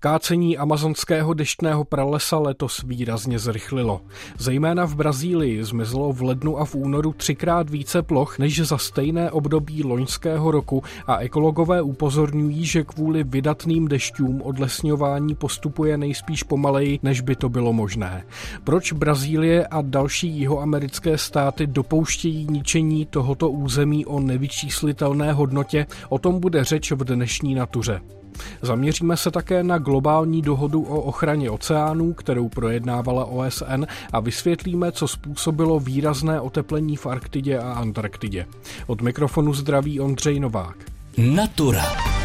Kácení 0.00 0.58
amazonského 0.58 1.34
deštného 1.34 1.84
pralesa 1.84 2.38
letos 2.38 2.82
výrazně 2.82 3.38
zrychlilo. 3.38 4.00
Zejména 4.38 4.84
v 4.84 4.94
Brazílii 4.94 5.64
zmizelo 5.64 6.12
v 6.12 6.22
lednu 6.22 6.58
a 6.58 6.64
v 6.64 6.74
únoru 6.74 7.12
třikrát 7.12 7.70
více 7.70 8.02
ploch 8.02 8.38
než 8.38 8.60
za 8.60 8.78
stejné 8.78 9.30
období 9.30 9.84
loňského 9.84 10.50
roku 10.50 10.82
a 11.06 11.16
ekologové 11.16 11.82
upozorňují, 11.82 12.64
že 12.64 12.84
kvůli 12.84 13.24
vydatným 13.24 13.88
dešťům 13.88 14.42
odlesňování 14.42 15.34
postupuje 15.34 15.98
nejspíš 15.98 16.42
pomaleji, 16.42 16.98
než 17.02 17.20
by 17.20 17.36
to 17.36 17.48
bylo 17.48 17.72
možné. 17.72 18.24
Proč 18.64 18.92
Brazílie 18.92 19.66
a 19.66 19.82
další 19.82 20.28
jihoamerické 20.28 21.18
státy 21.18 21.66
dopouštějí 21.66 22.46
ničení 22.50 23.06
tohoto 23.06 23.50
území 23.50 24.06
o 24.06 24.20
nevyčíslitelné 24.20 25.32
hodnotě, 25.32 25.86
o 26.08 26.18
tom 26.18 26.40
bude 26.40 26.64
řeč 26.64 26.92
v 26.92 27.04
dnešní 27.04 27.54
natuře. 27.54 28.00
Zaměříme 28.62 29.16
se 29.16 29.30
také 29.30 29.62
na 29.62 29.78
globální 29.78 30.42
dohodu 30.42 30.82
o 30.82 31.00
ochraně 31.00 31.50
oceánů, 31.50 32.14
kterou 32.14 32.48
projednávala 32.48 33.24
OSN 33.24 33.84
a 34.12 34.20
vysvětlíme, 34.20 34.92
co 34.92 35.08
způsobilo 35.08 35.80
výrazné 35.80 36.40
oteplení 36.40 36.96
v 36.96 37.06
Arktidě 37.06 37.58
a 37.58 37.72
Antarktidě. 37.72 38.46
Od 38.86 39.00
mikrofonu 39.00 39.54
zdraví 39.54 40.00
Ondřej 40.00 40.40
Novák. 40.40 40.76
Natura. 41.18 42.15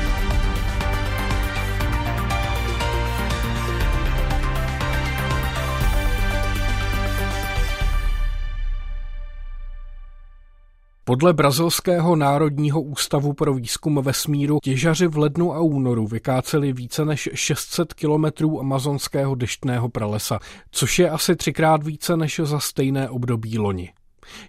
Podle 11.11 11.33
Brazilského 11.33 12.15
národního 12.15 12.81
ústavu 12.81 13.33
pro 13.33 13.53
výzkum 13.53 14.02
vesmíru 14.02 14.59
těžaři 14.63 15.07
v 15.07 15.17
lednu 15.17 15.53
a 15.53 15.59
únoru 15.59 16.07
vykáceli 16.07 16.73
více 16.73 17.05
než 17.05 17.29
600 17.33 17.93
kilometrů 17.93 18.59
amazonského 18.59 19.35
deštného 19.35 19.89
pralesa, 19.89 20.39
což 20.71 20.99
je 20.99 21.09
asi 21.09 21.35
třikrát 21.35 21.83
více 21.83 22.17
než 22.17 22.41
za 22.44 22.59
stejné 22.59 23.09
období 23.09 23.58
loni. 23.58 23.94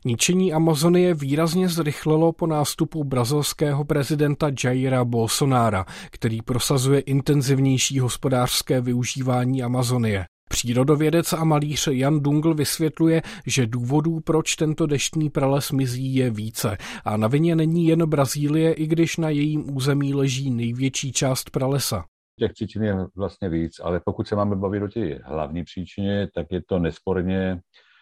Ničení 0.05 0.53
Amazonie 0.53 1.15
výrazně 1.15 1.69
zrychlilo 1.69 2.33
po 2.33 2.47
nástupu 2.47 3.05
brazilského 3.05 3.85
prezidenta 3.85 4.51
Jaira 4.65 5.05
Bolsonara, 5.05 5.87
který 6.11 6.43
prosazuje 6.43 7.01
intenzivnější 7.01 7.99
hospodářské 7.99 8.81
využívání 8.81 9.63
Amazonie. 9.63 10.25
Přírodovědec 10.49 11.33
a 11.33 11.45
malíř 11.45 11.89
Jan 11.93 12.21
Dungl 12.21 12.55
vysvětluje, 12.55 13.23
že 13.47 13.67
důvodů, 13.67 14.21
proč 14.21 14.57
tento 14.57 14.87
deštný 14.87 15.31
prales 15.31 15.73
mizí, 15.73 16.15
je 16.15 16.31
více. 16.31 16.77
A 17.05 17.17
na 17.17 17.29
vině 17.29 17.57
není 17.57 17.87
jen 17.87 18.07
Brazílie, 18.07 18.73
i 18.73 18.87
když 18.87 19.17
na 19.17 19.29
jejím 19.29 19.77
území 19.77 20.15
leží 20.15 20.51
největší 20.51 21.13
část 21.13 21.51
pralesa. 21.51 22.05
Těch 22.39 22.53
příčin 22.53 22.83
je 22.83 22.97
vlastně 23.17 23.49
víc, 23.49 23.81
ale 23.81 24.01
pokud 24.05 24.29
se 24.29 24.37
máme 24.37 24.57
bavit 24.57 24.83
o 24.83 24.89
té 24.89 25.19
hlavní 25.25 25.65
příčině, 25.65 26.29
tak 26.35 26.47
je 26.51 26.63
to 26.69 26.79
nesporně 26.79 27.61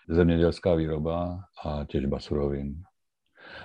zemědělská 0.09 0.75
výroba 0.75 1.39
a 1.65 1.85
těžba 1.85 2.21
surovin. 2.21 2.83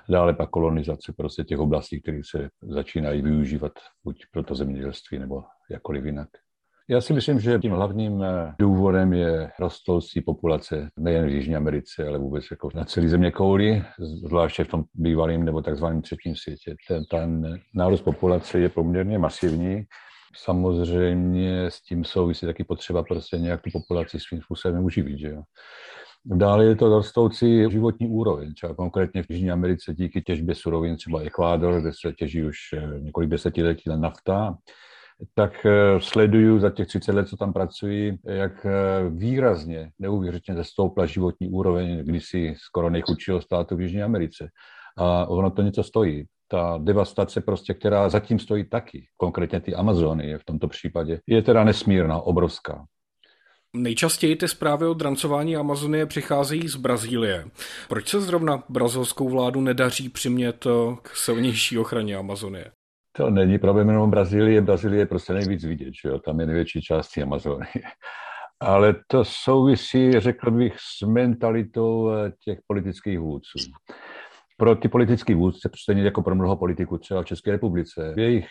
Dále 0.10 0.34
pak 0.34 0.50
kolonizace 0.50 1.14
prostě 1.18 1.44
těch 1.44 1.60
oblastí, 1.60 2.02
které 2.02 2.22
se 2.30 2.50
začínají 2.62 3.22
využívat 3.22 3.72
buď 4.04 4.24
pro 4.32 4.44
to 4.44 4.56
zemědělství 4.56 5.20
nebo 5.20 5.44
jakkoliv 5.70 6.06
jinak. 6.06 6.30
Já 6.90 7.02
si 7.02 7.14
myslím, 7.14 7.40
že 7.40 7.60
tím 7.60 7.72
hlavním 7.72 8.24
eh, 8.24 8.56
důvodem 8.60 9.14
je 9.14 9.52
rostoucí 9.60 10.22
populace 10.22 10.90
nejen 11.00 11.26
v 11.26 11.30
Jižní 11.30 11.56
Americe, 11.56 12.08
ale 12.08 12.20
vůbec 12.20 12.46
jako 12.52 12.70
na 12.76 12.86
celé 12.86 13.10
země 13.10 13.32
kouli, 13.32 13.84
zvláště 14.00 14.64
v 14.64 14.68
tom 14.68 14.84
bývalém 14.94 15.46
nebo 15.46 15.62
takzvaném 15.62 16.02
třetím 16.02 16.36
světě. 16.36 16.76
Ten, 16.88 17.06
ten 17.06 17.60
nárůst 17.74 18.02
populace 18.02 18.60
je 18.60 18.70
poměrně 18.70 19.20
masivní. 19.20 19.84
Samozřejmě 20.38 21.66
s 21.66 21.82
tím 21.82 22.04
souvisí 22.04 22.46
taky 22.46 22.64
potřeba 22.64 23.04
prostě 23.04 23.38
nějak 23.38 23.62
tu 23.62 23.70
populaci 23.74 24.20
svým 24.20 24.42
způsobem 24.42 24.86
uživit. 24.86 25.20
Že 25.20 25.28
jo? 25.28 25.42
Dále 26.26 26.66
je 26.66 26.76
to 26.76 26.90
rostoucí 26.90 27.72
životní 27.72 28.08
úroveň, 28.08 28.54
třeba 28.54 28.76
konkrétně 28.76 29.24
v 29.24 29.30
Jižní 29.30 29.52
Americe 29.52 29.94
díky 29.94 30.22
těžbě 30.22 30.56
surovin, 30.56 30.98
třeba 30.98 31.22
Ekvádor, 31.22 31.82
kde 31.82 31.92
se 31.94 32.14
těží 32.14 32.44
už 32.44 32.58
eh, 32.74 33.00
několik 33.00 33.30
desetiletí 33.30 33.90
nafta, 33.96 34.58
tak 35.34 35.66
eh, 35.66 36.00
sleduju 36.00 36.60
za 36.60 36.70
těch 36.70 36.88
30 36.88 37.12
let, 37.12 37.28
co 37.28 37.38
tam 37.38 37.54
pracuji, 37.54 38.18
jak 38.26 38.66
eh, 38.66 38.72
výrazně, 39.10 39.92
neuvěřitelně 40.00 40.58
zestoupla 40.58 41.06
životní 41.06 41.50
úroveň 41.50 42.04
kdysi 42.06 42.56
skoro 42.58 42.90
nejchudšího 42.90 43.42
státu 43.42 43.76
v 43.76 43.82
Jižní 43.82 44.04
Americe. 44.04 44.50
A 44.98 45.26
ono 45.26 45.52
to 45.52 45.62
něco 45.62 45.84
stojí. 45.84 46.26
Ta 46.48 46.80
devastace 46.84 47.42
prostě, 47.42 47.74
která 47.74 48.10
zatím 48.10 48.40
stojí 48.40 48.70
taky, 48.70 49.08
konkrétně 49.18 49.60
ty 49.60 49.76
Amazony 49.76 50.38
v 50.38 50.46
tomto 50.46 50.68
případě, 50.68 51.20
je 51.28 51.42
teda 51.42 51.64
nesmírná, 51.64 52.22
obrovská. 52.22 52.86
Nejčastěji 53.76 54.36
ty 54.36 54.48
zprávy 54.48 54.86
o 54.86 54.94
drancování 54.94 55.56
Amazonie 55.56 56.06
přicházejí 56.06 56.68
z 56.68 56.76
Brazílie. 56.76 57.46
Proč 57.90 58.08
se 58.08 58.22
zrovna 58.22 58.64
brazilskou 58.70 59.30
vládu 59.30 59.62
nedaří 59.62 60.10
přimět 60.10 60.68
k 61.02 61.16
silnější 61.16 61.78
ochraně 61.78 62.16
Amazonie? 62.16 62.72
To 63.16 63.30
není 63.30 63.60
problém 63.60 63.90
jenom 63.90 64.12
Brazílie. 64.12 64.62
Brazílie 64.62 65.02
je 65.02 65.06
prostě 65.06 65.34
nejvíc 65.34 65.64
vidět, 65.64 65.94
že 66.04 66.10
jo? 66.10 66.20
tam 66.20 66.40
je 66.40 66.46
největší 66.46 66.82
část 66.82 67.18
Amazonie. 67.18 67.68
Ale 68.60 68.96
to 69.08 69.26
souvisí, 69.26 70.20
řekl 70.20 70.52
bych, 70.52 70.76
s 70.80 71.02
mentalitou 71.02 72.10
eh, 72.10 72.32
těch 72.44 72.60
politických 72.68 73.20
vůdců. 73.20 73.60
Pro 74.58 74.76
ty 74.76 74.88
politické 74.88 75.36
vůdce, 75.36 75.70
stejně 75.76 76.04
jako 76.04 76.22
pro 76.22 76.36
mnoho 76.36 76.56
politiků 76.56 76.98
třeba 76.98 77.22
v 77.22 77.26
České 77.26 77.52
republice, 77.52 78.14
jejich 78.18 78.48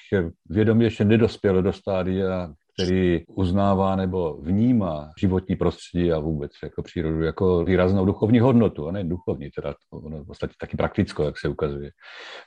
vědomí 0.48 0.84
ještě 0.84 1.04
nedospělo 1.04 1.62
do 1.62 1.72
stádia 1.72 2.54
který 2.74 3.24
uznává 3.28 3.96
nebo 3.96 4.36
vnímá 4.40 5.10
životní 5.18 5.56
prostředí 5.56 6.12
a 6.12 6.18
vůbec 6.18 6.52
jako 6.62 6.82
přírodu 6.82 7.22
jako 7.22 7.64
výraznou 7.64 8.04
duchovní 8.04 8.40
hodnotu, 8.40 8.88
a 8.88 8.92
ne 8.92 9.04
duchovní, 9.04 9.50
teda 9.50 9.74
ono 9.90 10.24
v 10.24 10.26
podstatě 10.26 10.54
taky 10.60 10.76
praktickou, 10.76 11.22
jak 11.22 11.38
se 11.38 11.48
ukazuje. 11.48 11.90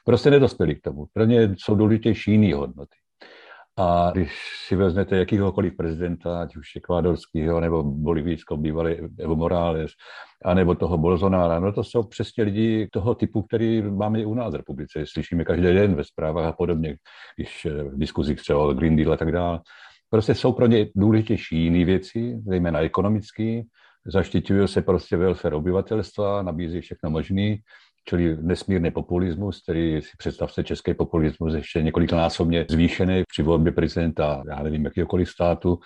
Prostě 0.05 0.31
nedospěli 0.31 0.75
k 0.75 0.81
tomu. 0.81 1.05
Pro 1.13 1.25
ně 1.25 1.55
jsou 1.57 1.75
důležitější 1.75 2.31
jiné 2.31 2.55
hodnoty. 2.55 2.95
A 3.79 4.11
když 4.13 4.31
si 4.67 4.75
vezmete 4.75 5.17
jakýhokoliv 5.17 5.77
prezidenta, 5.77 6.41
ať 6.41 6.55
už 6.55 6.75
ekvádorského 6.75 7.59
nebo 7.59 7.83
bolivijského 7.83 8.57
bývalý 8.57 8.95
Evo 9.19 9.35
Morales, 9.35 9.91
anebo 10.45 10.75
toho 10.75 10.97
Bolsonara, 10.97 11.59
no 11.59 11.73
to 11.73 11.83
jsou 11.83 12.03
přesně 12.03 12.43
lidi 12.43 12.87
toho 12.91 13.15
typu, 13.15 13.41
který 13.41 13.81
máme 13.81 14.21
i 14.21 14.25
u 14.25 14.33
nás 14.33 14.53
v 14.53 14.55
republice. 14.55 15.03
Slyšíme 15.05 15.43
každý 15.43 15.63
den 15.63 15.95
ve 15.95 16.03
zprávách 16.03 16.45
a 16.45 16.51
podobně, 16.51 16.97
když 17.35 17.65
v 17.65 17.97
diskuzích 17.97 18.37
třeba 18.37 18.59
o 18.59 18.73
Green 18.73 18.95
Deal 18.95 19.13
a 19.13 19.17
tak 19.17 19.31
dále. 19.31 19.59
Prostě 20.09 20.35
jsou 20.35 20.53
pro 20.53 20.67
ně 20.67 20.87
důležitější 20.95 21.63
jiné 21.63 21.85
věci, 21.85 22.39
zejména 22.47 22.79
ekonomické. 22.79 23.61
Zaštiťují 24.05 24.67
se 24.67 24.81
prostě 24.81 25.17
welfare 25.17 25.55
obyvatelstva, 25.55 26.41
nabízí 26.41 26.81
všechno 26.81 27.09
možné, 27.09 27.55
čili 28.09 28.37
nesmírný 28.41 28.91
populismus, 28.91 29.63
který 29.63 30.01
si 30.01 30.11
představte 30.17 30.63
český 30.63 30.93
populismus 30.93 31.53
ještě 31.53 31.81
několiknásobně 31.81 32.65
zvýšený 32.69 33.23
při 33.29 33.43
volbě 33.43 33.71
prezidenta, 33.71 34.43
já 34.49 34.63
nevím, 34.63 34.85
jakýkoliv 34.85 35.29
státu, 35.29 35.79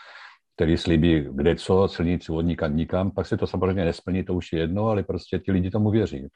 který 0.61 0.77
slíbí 0.77 1.25
kde 1.31 1.55
co, 1.55 1.87
silnici 1.87 2.31
od 2.31 2.41
nikam 2.41 2.75
nikam, 2.75 3.11
pak 3.11 3.27
se 3.27 3.37
to 3.37 3.47
samozřejmě 3.47 3.85
nesplní, 3.85 4.23
to 4.23 4.33
už 4.33 4.53
je 4.53 4.59
jedno, 4.59 4.87
ale 4.87 5.03
prostě 5.03 5.39
ti 5.39 5.51
lidi 5.51 5.69
tomu 5.69 5.91
věří. 5.91 6.27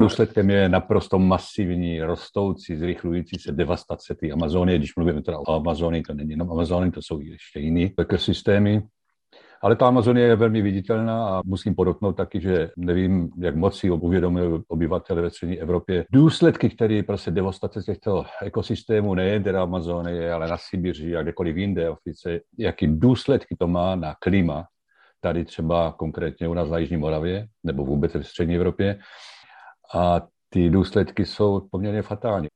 Důsledkem 0.00 0.50
je 0.50 0.68
naprosto 0.68 1.18
masivní, 1.18 2.02
rostoucí, 2.02 2.76
zrychlující 2.76 3.36
se 3.40 3.52
devastace 3.52 4.14
té 4.14 4.30
Amazonie. 4.30 4.78
Když 4.78 4.96
mluvíme 4.96 5.22
teda 5.22 5.38
o 5.38 5.52
Amazonii, 5.52 6.02
to 6.02 6.14
není 6.14 6.30
jenom 6.30 6.50
Amazonie, 6.50 6.92
to 6.92 7.02
jsou 7.02 7.20
ještě 7.20 7.60
jiné 7.60 7.90
ekosystémy. 7.98 8.82
Ale 9.64 9.76
ta 9.76 9.86
Amazonie 9.86 10.26
je 10.26 10.36
velmi 10.36 10.62
viditelná 10.62 11.28
a 11.28 11.42
musím 11.44 11.74
podotknout 11.74 12.12
taky, 12.12 12.40
že 12.40 12.70
nevím, 12.76 13.30
jak 13.38 13.56
moc 13.56 13.78
si 13.78 13.90
uvědomují 13.90 14.62
obyvatele 14.68 15.22
ve 15.22 15.30
střední 15.30 15.60
Evropě. 15.60 16.04
Důsledky, 16.12 16.70
které 16.70 17.02
prostě 17.02 17.30
devastace 17.30 17.82
těchto 17.82 18.24
ekosystémů, 18.42 19.14
nejen 19.14 19.42
teda 19.42 19.62
Amazonie, 19.62 20.32
ale 20.32 20.48
na 20.48 20.56
Sibiři 20.58 21.16
a 21.16 21.22
kdekoliv 21.22 21.56
jinde, 21.56 21.90
ofice, 21.90 22.40
jaký 22.58 22.86
důsledky 22.86 23.56
to 23.58 23.68
má 23.68 23.94
na 23.94 24.14
klima, 24.20 24.66
tady 25.20 25.44
třeba 25.44 25.92
konkrétně 25.92 26.48
u 26.48 26.54
nás 26.54 26.70
na 26.70 26.78
Jižní 26.78 26.96
Moravě, 26.96 27.46
nebo 27.64 27.84
vůbec 27.84 28.14
v 28.14 28.22
střední 28.22 28.56
Evropě, 28.56 28.98
a 29.94 30.20
ty 30.48 30.70
důsledky 30.70 31.26
jsou 31.26 31.68
poměrně 31.70 32.02
fatální. 32.02 32.48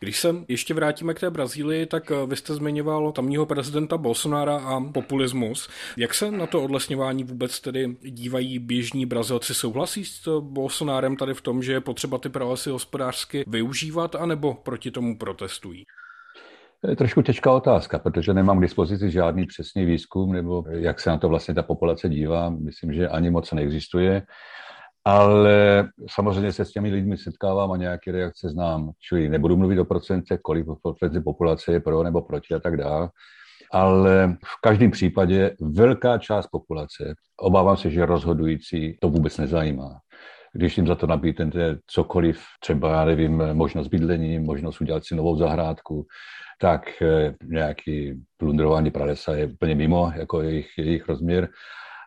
Když 0.00 0.20
se 0.20 0.34
ještě 0.48 0.74
vrátíme 0.74 1.14
k 1.14 1.20
té 1.20 1.30
Brazílii, 1.30 1.86
tak 1.86 2.10
eh, 2.10 2.26
vy 2.26 2.36
jste 2.36 2.54
zmiňoval 2.54 3.12
tamního 3.12 3.46
prezidenta 3.46 3.98
Bolsonara 3.98 4.56
a 4.56 4.80
populismus. 4.80 5.68
Jak 5.96 6.14
se 6.14 6.30
na 6.30 6.46
to 6.46 6.62
odlesňování 6.62 7.24
vůbec 7.24 7.60
tedy 7.60 7.96
dívají 8.02 8.58
běžní 8.58 9.06
Brazilci? 9.06 9.54
Souhlasí 9.54 10.04
s 10.04 10.26
eh, 10.26 10.30
Bolsonárem 10.40 11.16
tady 11.16 11.34
v 11.34 11.40
tom, 11.40 11.62
že 11.62 11.72
je 11.72 11.80
potřeba 11.80 12.18
ty 12.18 12.28
pralesy 12.28 12.70
hospodářsky 12.70 13.44
využívat, 13.46 14.14
anebo 14.14 14.54
proti 14.54 14.90
tomu 14.90 15.18
protestují? 15.18 15.84
Trošku 16.96 17.22
těžká 17.22 17.52
otázka, 17.52 17.98
protože 17.98 18.34
nemám 18.34 18.58
k 18.58 18.62
dispozici 18.62 19.10
žádný 19.10 19.46
přesný 19.46 19.84
výzkum, 19.84 20.32
nebo 20.32 20.64
jak 20.70 21.00
se 21.00 21.10
na 21.10 21.18
to 21.18 21.28
vlastně 21.28 21.54
ta 21.54 21.62
populace 21.62 22.08
dívá. 22.08 22.50
Myslím, 22.50 22.92
že 22.92 23.08
ani 23.08 23.30
moc 23.30 23.52
neexistuje 23.52 24.22
ale 25.04 25.88
samozřejmě 26.10 26.52
se 26.52 26.64
s 26.64 26.70
těmi 26.70 26.90
lidmi 26.90 27.18
setkávám 27.18 27.72
a 27.72 27.76
nějaké 27.76 28.12
reakce 28.12 28.48
znám. 28.48 28.90
Čili 29.08 29.28
nebudu 29.28 29.56
mluvit 29.56 29.78
o 29.78 29.84
procentech, 29.84 30.40
kolik 30.42 30.66
procent 30.98 31.24
populace 31.24 31.72
je 31.72 31.80
pro 31.80 32.02
nebo 32.02 32.22
proti 32.22 32.54
a 32.54 32.58
tak 32.58 32.76
dále. 32.76 33.10
ale 33.72 34.36
v 34.46 34.60
každém 34.60 34.90
případě 34.90 35.56
velká 35.60 36.18
část 36.18 36.46
populace, 36.46 37.14
obávám 37.36 37.76
se, 37.76 37.90
že 37.90 38.06
rozhodující 38.06 38.98
to 39.00 39.08
vůbec 39.08 39.38
nezajímá 39.38 40.00
když 40.52 40.76
jim 40.76 40.86
za 40.86 40.94
to 40.94 41.06
nabídnete 41.06 41.78
cokoliv, 41.86 42.42
třeba, 42.60 42.92
já 42.92 43.04
nevím, 43.04 43.42
možnost 43.52 43.88
bydlení, 43.88 44.38
možnost 44.38 44.80
udělat 44.80 45.04
si 45.04 45.14
novou 45.14 45.36
zahrádku, 45.36 46.06
tak 46.60 47.02
eh, 47.02 47.34
nějaký 47.44 48.14
plundrování 48.36 48.90
pralesa 48.90 49.34
je 49.34 49.46
úplně 49.46 49.74
mimo 49.74 50.12
jako 50.16 50.42
jejich, 50.42 50.78
jejich 50.78 51.08
rozměr. 51.08 51.48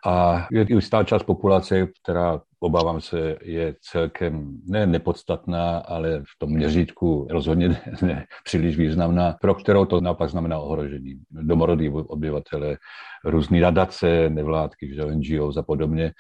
A 0.06 0.48
je 0.52 0.66
i 0.70 0.82
stát 0.82 1.08
část 1.08 1.24
populace, 1.24 1.88
která, 2.04 2.42
obávám 2.60 3.02
se, 3.02 3.38
je 3.42 3.76
celkem 3.82 4.58
ne 4.66 4.88
nepodstatná, 4.88 5.78
ale 5.78 6.20
v 6.20 6.40
tom 6.40 6.50
měřítku 6.50 7.28
rozhodně 7.32 7.70
ne, 7.70 7.82
ne 8.02 8.26
příliš 8.44 8.78
významná, 8.78 9.36
pro 9.42 9.56
kterou 9.56 9.86
to 9.86 10.02
naopak 10.02 10.30
znamená 10.30 10.60
ohrožení. 10.60 11.16
Domorodí 11.32 11.90
obyvatele, 11.90 12.78
různé 13.26 13.60
nadace, 13.60 14.30
nevládky, 14.30 14.96
že 14.96 15.06
NGO 15.06 15.60
a 15.60 15.64
podobně, 15.64 16.12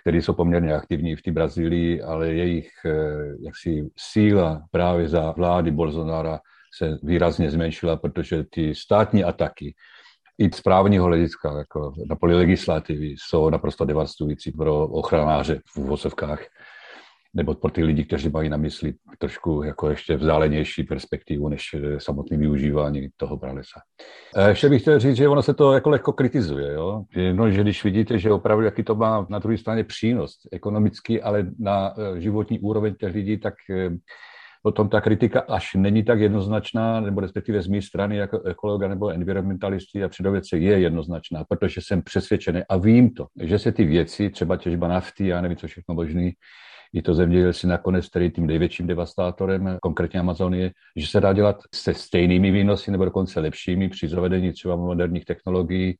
které 0.00 0.18
jsou 0.18 0.32
poměrně 0.32 0.74
aktivní 0.74 1.16
v 1.16 1.22
té 1.22 1.32
Brazílii, 1.32 2.02
ale 2.02 2.32
jejich 2.32 2.70
eh, 2.86 2.92
jaksi 3.40 3.90
síla 3.96 4.62
právě 4.70 5.08
za 5.08 5.30
vlády 5.30 5.70
Bolsonara 5.70 6.40
se 6.78 6.98
výrazně 7.02 7.50
zmenšila, 7.50 7.96
protože 7.96 8.44
ty 8.50 8.74
státní 8.74 9.24
ataky 9.24 9.74
i 10.38 10.50
z 10.52 10.60
právního 10.60 11.04
hlediska, 11.04 11.58
jako 11.58 11.92
na 12.08 12.16
poli 12.16 12.34
legislativy, 12.34 13.14
jsou 13.18 13.50
naprosto 13.50 13.84
devastující 13.84 14.52
pro 14.52 14.86
ochranáře 14.88 15.60
v 15.74 15.76
vozovkách 15.76 16.40
nebo 17.34 17.54
pro 17.54 17.70
ty 17.70 17.84
lidi, 17.84 18.04
kteří 18.04 18.28
mají 18.28 18.48
na 18.48 18.56
mysli 18.56 18.94
trošku 19.18 19.62
jako 19.62 19.90
ještě 19.90 20.16
vzdálenější 20.16 20.82
perspektivu 20.84 21.48
než 21.48 21.74
eh, 21.74 22.00
samotné 22.00 22.36
využívání 22.36 23.08
toho 23.16 23.36
pralesa. 23.36 23.80
Ještě 24.48 24.68
bych 24.68 24.82
chtěl 24.82 24.98
říct, 24.98 25.16
že 25.16 25.28
ono 25.28 25.42
se 25.42 25.54
to 25.54 25.72
jako 25.72 25.90
lehko 25.90 26.12
kritizuje. 26.12 26.72
Jo? 26.72 27.04
No, 27.32 27.50
že 27.50 27.62
když 27.62 27.84
vidíte, 27.84 28.18
že 28.18 28.32
opravdu 28.32 28.64
jaký 28.64 28.82
to 28.82 28.94
má 28.94 29.26
na 29.28 29.38
druhé 29.38 29.58
straně 29.58 29.84
přínos 29.84 30.36
ekonomický, 30.52 31.22
ale 31.22 31.46
na 31.58 31.94
eh, 31.98 32.20
životní 32.20 32.60
úroveň 32.60 32.94
těch 32.94 33.14
lidí, 33.14 33.38
tak 33.38 33.54
eh, 33.70 33.90
potom 34.62 34.88
ta 34.88 35.00
kritika 35.00 35.40
až 35.40 35.74
není 35.74 36.04
tak 36.04 36.20
jednoznačná, 36.20 37.00
nebo 37.00 37.20
respektive 37.20 37.62
z 37.62 37.68
mé 37.68 37.82
strany 37.82 38.16
jako 38.16 38.42
ekologa 38.42 38.88
nebo 38.88 39.08
environmentalisti 39.08 40.04
a 40.04 40.08
přírodovědce 40.08 40.58
je 40.58 40.80
jednoznačná, 40.80 41.44
protože 41.48 41.80
jsem 41.80 42.02
přesvědčený 42.02 42.62
a 42.68 42.76
vím 42.76 43.10
to, 43.10 43.26
že 43.42 43.58
se 43.58 43.72
ty 43.72 43.84
věci, 43.84 44.30
třeba 44.30 44.56
těžba 44.56 44.88
nafty, 44.88 45.26
já 45.26 45.40
nevím, 45.40 45.56
co 45.56 45.66
všechno 45.66 45.94
možný, 45.94 46.32
i 46.92 47.02
to 47.02 47.14
zemědělci 47.14 47.66
nakonec, 47.66 48.08
který 48.08 48.30
tím 48.30 48.46
největším 48.46 48.86
devastátorem, 48.86 49.78
konkrétně 49.82 50.20
Amazonie, 50.20 50.70
že 50.96 51.06
se 51.06 51.20
dá 51.20 51.32
dělat 51.32 51.56
se 51.74 51.94
stejnými 51.94 52.50
výnosy 52.50 52.90
nebo 52.90 53.04
dokonce 53.04 53.40
lepšími 53.40 53.88
při 53.88 54.08
zavedení 54.08 54.52
třeba 54.52 54.76
moderních 54.76 55.24
technologií. 55.24 55.98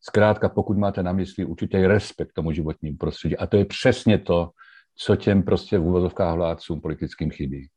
Zkrátka, 0.00 0.48
pokud 0.48 0.78
máte 0.78 1.02
na 1.02 1.12
mysli 1.12 1.44
určitý 1.44 1.86
respekt 1.86 2.32
tomu 2.32 2.52
životnímu 2.52 2.96
prostředí. 2.96 3.36
A 3.36 3.46
to 3.46 3.56
je 3.56 3.64
přesně 3.64 4.18
to, 4.18 4.50
co 4.96 5.16
těm 5.16 5.42
prostě 5.42 5.78
v 5.78 5.86
úvozovkách 5.86 6.34
vládcům 6.34 6.80
politickým 6.80 7.30
chybí. 7.30 7.68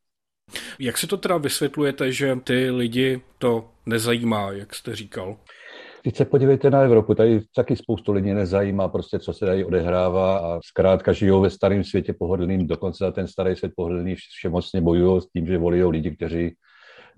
Jak 0.78 0.98
si 0.98 1.06
to 1.06 1.16
teda 1.16 1.36
vysvětlujete, 1.36 2.12
že 2.12 2.38
ty 2.44 2.70
lidi 2.70 3.20
to 3.38 3.68
nezajímá, 3.86 4.52
jak 4.52 4.74
jste 4.74 4.96
říkal? 4.96 5.36
Teď 6.04 6.16
se 6.16 6.24
podívejte 6.24 6.70
na 6.70 6.80
Evropu, 6.80 7.14
tady 7.14 7.40
taky 7.56 7.76
spoustu 7.76 8.12
lidí 8.12 8.34
nezajímá 8.34 8.88
prostě, 8.88 9.18
co 9.18 9.32
se 9.32 9.46
tady 9.46 9.64
odehrává 9.64 10.38
a 10.38 10.60
zkrátka 10.64 11.12
žijou 11.12 11.40
ve 11.40 11.50
starém 11.50 11.84
světě 11.84 12.12
pohodlným, 12.12 12.66
dokonce 12.66 13.04
za 13.04 13.10
ten 13.10 13.28
starý 13.28 13.56
svět 13.56 13.72
pohodlný 13.76 14.14
všemocně 14.14 14.80
bojují 14.80 15.22
s 15.22 15.26
tím, 15.26 15.46
že 15.46 15.58
volí 15.58 15.84
lidi, 15.84 16.16
kteří 16.16 16.54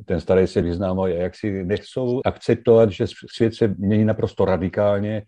ten 0.05 0.20
starý 0.20 0.46
svět 0.46 0.62
vyznávají 0.62 1.17
a 1.17 1.23
jak 1.23 1.37
si 1.37 1.64
nechcou 1.64 2.20
akceptovat, 2.25 2.90
že 2.90 3.06
svět 3.37 3.55
se 3.55 3.75
mění 3.78 4.05
naprosto 4.05 4.44
radikálně, 4.44 5.23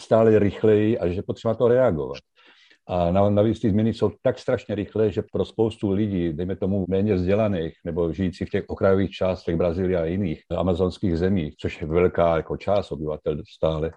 stále 0.00 0.38
rychleji 0.38 0.98
a 0.98 1.08
že 1.08 1.22
potřeba 1.22 1.54
to 1.54 1.68
reagovat. 1.68 2.18
A 2.86 3.10
navíc 3.10 3.60
ty 3.60 3.70
změny 3.70 3.94
jsou 3.94 4.12
tak 4.22 4.38
strašně 4.38 4.74
rychlé, 4.74 5.10
že 5.12 5.22
pro 5.32 5.44
spoustu 5.44 5.90
lidí, 5.90 6.32
dejme 6.32 6.56
tomu 6.56 6.84
méně 6.88 7.14
vzdělaných 7.14 7.74
nebo 7.84 8.12
žijících 8.12 8.48
v 8.48 8.50
těch 8.50 8.64
okrajových 8.66 9.10
částech 9.10 9.56
Brazílie 9.56 10.00
a 10.00 10.04
jiných 10.04 10.42
amazonských 10.56 11.18
zemích, 11.18 11.54
což 11.60 11.80
je 11.80 11.86
velká 11.86 12.36
jako 12.36 12.56
část 12.56 12.92
obyvatel 12.92 13.36
stále, 13.54 13.90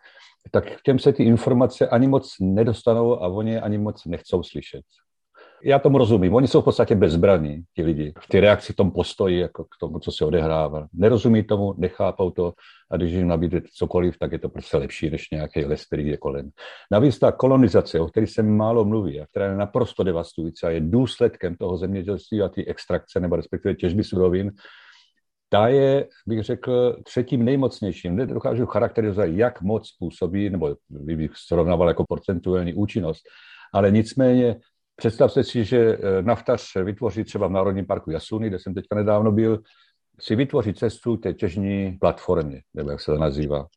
tak 0.51 0.81
těm 0.83 0.99
se 0.99 1.13
ty 1.13 1.23
informace 1.23 1.87
ani 1.87 2.07
moc 2.07 2.35
nedostanou 2.41 3.23
a 3.23 3.27
oni 3.27 3.59
ani 3.59 3.77
moc 3.77 4.05
nechcou 4.05 4.43
slyšet. 4.43 4.81
Já 5.63 5.79
tomu 5.79 5.97
rozumím. 5.97 6.33
Oni 6.33 6.47
jsou 6.47 6.61
v 6.61 6.65
podstatě 6.65 6.95
bezbraní, 6.95 7.63
ti 7.75 7.83
lidi, 7.83 8.13
v 8.19 8.27
té 8.27 8.39
reakci, 8.39 8.73
v 8.73 8.75
tom 8.75 8.91
postoji 8.91 9.39
jako 9.39 9.63
k 9.63 9.77
tomu, 9.79 9.99
co 9.99 10.11
se 10.11 10.25
odehrává. 10.25 10.87
Nerozumí 10.93 11.43
tomu, 11.43 11.73
nechápou 11.77 12.31
to 12.31 12.53
a 12.91 12.97
když 12.97 13.13
jim 13.13 13.27
nabídete 13.27 13.67
cokoliv, 13.73 14.17
tak 14.19 14.31
je 14.31 14.39
to 14.39 14.49
prostě 14.49 14.77
lepší 14.77 15.09
než 15.09 15.29
nějaký 15.31 15.65
les, 15.65 15.85
který 15.85 16.07
je 16.07 16.17
kolem. 16.17 16.49
Navíc 16.91 17.19
ta 17.19 17.31
kolonizace, 17.31 17.99
o 17.99 18.07
které 18.07 18.27
se 18.27 18.43
málo 18.43 18.85
mluví 18.85 19.21
a 19.21 19.25
která 19.25 19.45
je 19.45 19.55
naprosto 19.55 20.03
devastující 20.03 20.65
a 20.65 20.69
je 20.69 20.79
důsledkem 20.79 21.55
toho 21.55 21.77
zemědělství 21.77 22.41
a 22.41 22.49
ty 22.49 22.65
extrakce 22.65 23.19
nebo 23.19 23.35
respektive 23.35 23.75
těžby 23.75 24.03
surovin, 24.03 24.51
ta 25.49 25.67
je, 25.67 26.07
bych 26.27 26.43
řekl, 26.43 26.97
třetím 27.03 27.45
nejmocnějším. 27.45 28.15
Nedokážu 28.15 28.65
charakterizovat, 28.65 29.29
jak 29.29 29.61
moc 29.61 29.91
působí, 29.99 30.49
nebo 30.49 30.75
bych 30.89 31.31
srovnával 31.35 31.87
jako 31.87 32.05
procentuální 32.09 32.73
účinnost, 32.73 33.21
ale 33.73 33.91
nicméně 33.91 34.55
Představte 34.99 35.43
si, 35.43 35.63
že 35.65 35.77
eh, 35.79 36.21
naftař 36.21 36.75
vytvoří 36.75 37.23
třeba 37.23 37.47
v 37.47 37.51
Národním 37.51 37.85
parku 37.85 38.11
Jasuny, 38.11 38.47
kde 38.47 38.59
jsem 38.59 38.73
teďka 38.73 38.95
nedávno 38.95 39.31
byl, 39.31 39.59
si 40.19 40.35
vytvoří 40.35 40.73
cestu 40.73 41.17
té 41.17 41.33
těžní 41.33 41.91
platformě, 41.91 42.61
nebo 42.73 42.91
jak 42.91 43.01
se 43.01 43.11
to 43.11 43.17
nazývá. 43.17 43.67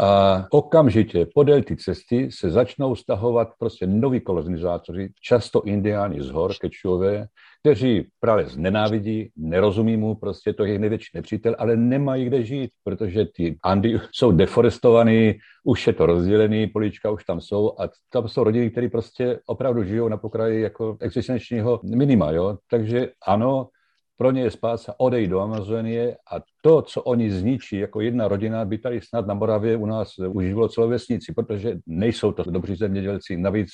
A 0.00 0.46
okamžitě 0.50 1.26
podél 1.34 1.62
ty 1.62 1.76
cesty 1.76 2.30
se 2.32 2.50
začnou 2.50 2.96
stahovat 2.96 3.48
prostě 3.58 3.86
noví 3.86 4.20
kolonizátoři, 4.20 5.12
často 5.22 5.62
indiáni 5.62 6.22
z 6.22 6.30
hor, 6.30 6.52
kečové, 6.60 7.26
kteří 7.60 8.08
právě 8.20 8.46
nenávidí, 8.56 9.30
nerozumí 9.36 9.96
mu, 9.96 10.14
prostě 10.14 10.52
to 10.52 10.64
je 10.64 10.68
jejich 10.68 10.80
největší 10.80 11.10
nepřítel, 11.14 11.56
ale 11.58 11.76
nemají 11.76 12.24
kde 12.24 12.44
žít, 12.44 12.70
protože 12.84 13.24
ty 13.24 13.58
Andy 13.64 14.00
jsou 14.12 14.32
deforestovaný, 14.32 15.34
už 15.64 15.86
je 15.86 15.92
to 15.92 16.06
rozdělený, 16.06 16.66
políčka 16.66 17.10
už 17.10 17.24
tam 17.24 17.40
jsou 17.40 17.74
a 17.80 17.88
tam 18.12 18.28
jsou 18.28 18.44
rodiny, 18.44 18.70
které 18.70 18.88
prostě 18.88 19.40
opravdu 19.46 19.84
žijou 19.84 20.08
na 20.08 20.16
pokraji 20.16 20.62
jako 20.62 20.96
existenčního 21.00 21.80
minima, 21.84 22.30
jo. 22.30 22.58
Takže 22.70 23.08
ano, 23.26 23.68
pro 24.16 24.30
ně 24.30 24.42
je 24.42 24.50
spása 24.50 24.94
odejít 24.98 25.30
do 25.30 25.40
Amazonie 25.40 26.16
a 26.32 26.40
to, 26.62 26.82
co 26.82 27.02
oni 27.02 27.30
zničí 27.30 27.78
jako 27.78 28.00
jedna 28.00 28.28
rodina, 28.28 28.64
by 28.64 28.78
tady 28.78 29.00
snad 29.00 29.26
na 29.26 29.34
Moravě 29.34 29.76
u 29.76 29.86
nás 29.86 30.18
uživilo 30.18 30.68
celou 30.68 30.88
vesnici, 30.88 31.32
protože 31.32 31.78
nejsou 31.86 32.32
to 32.32 32.50
dobří 32.50 32.76
zemědělci. 32.76 33.36
Navíc 33.36 33.70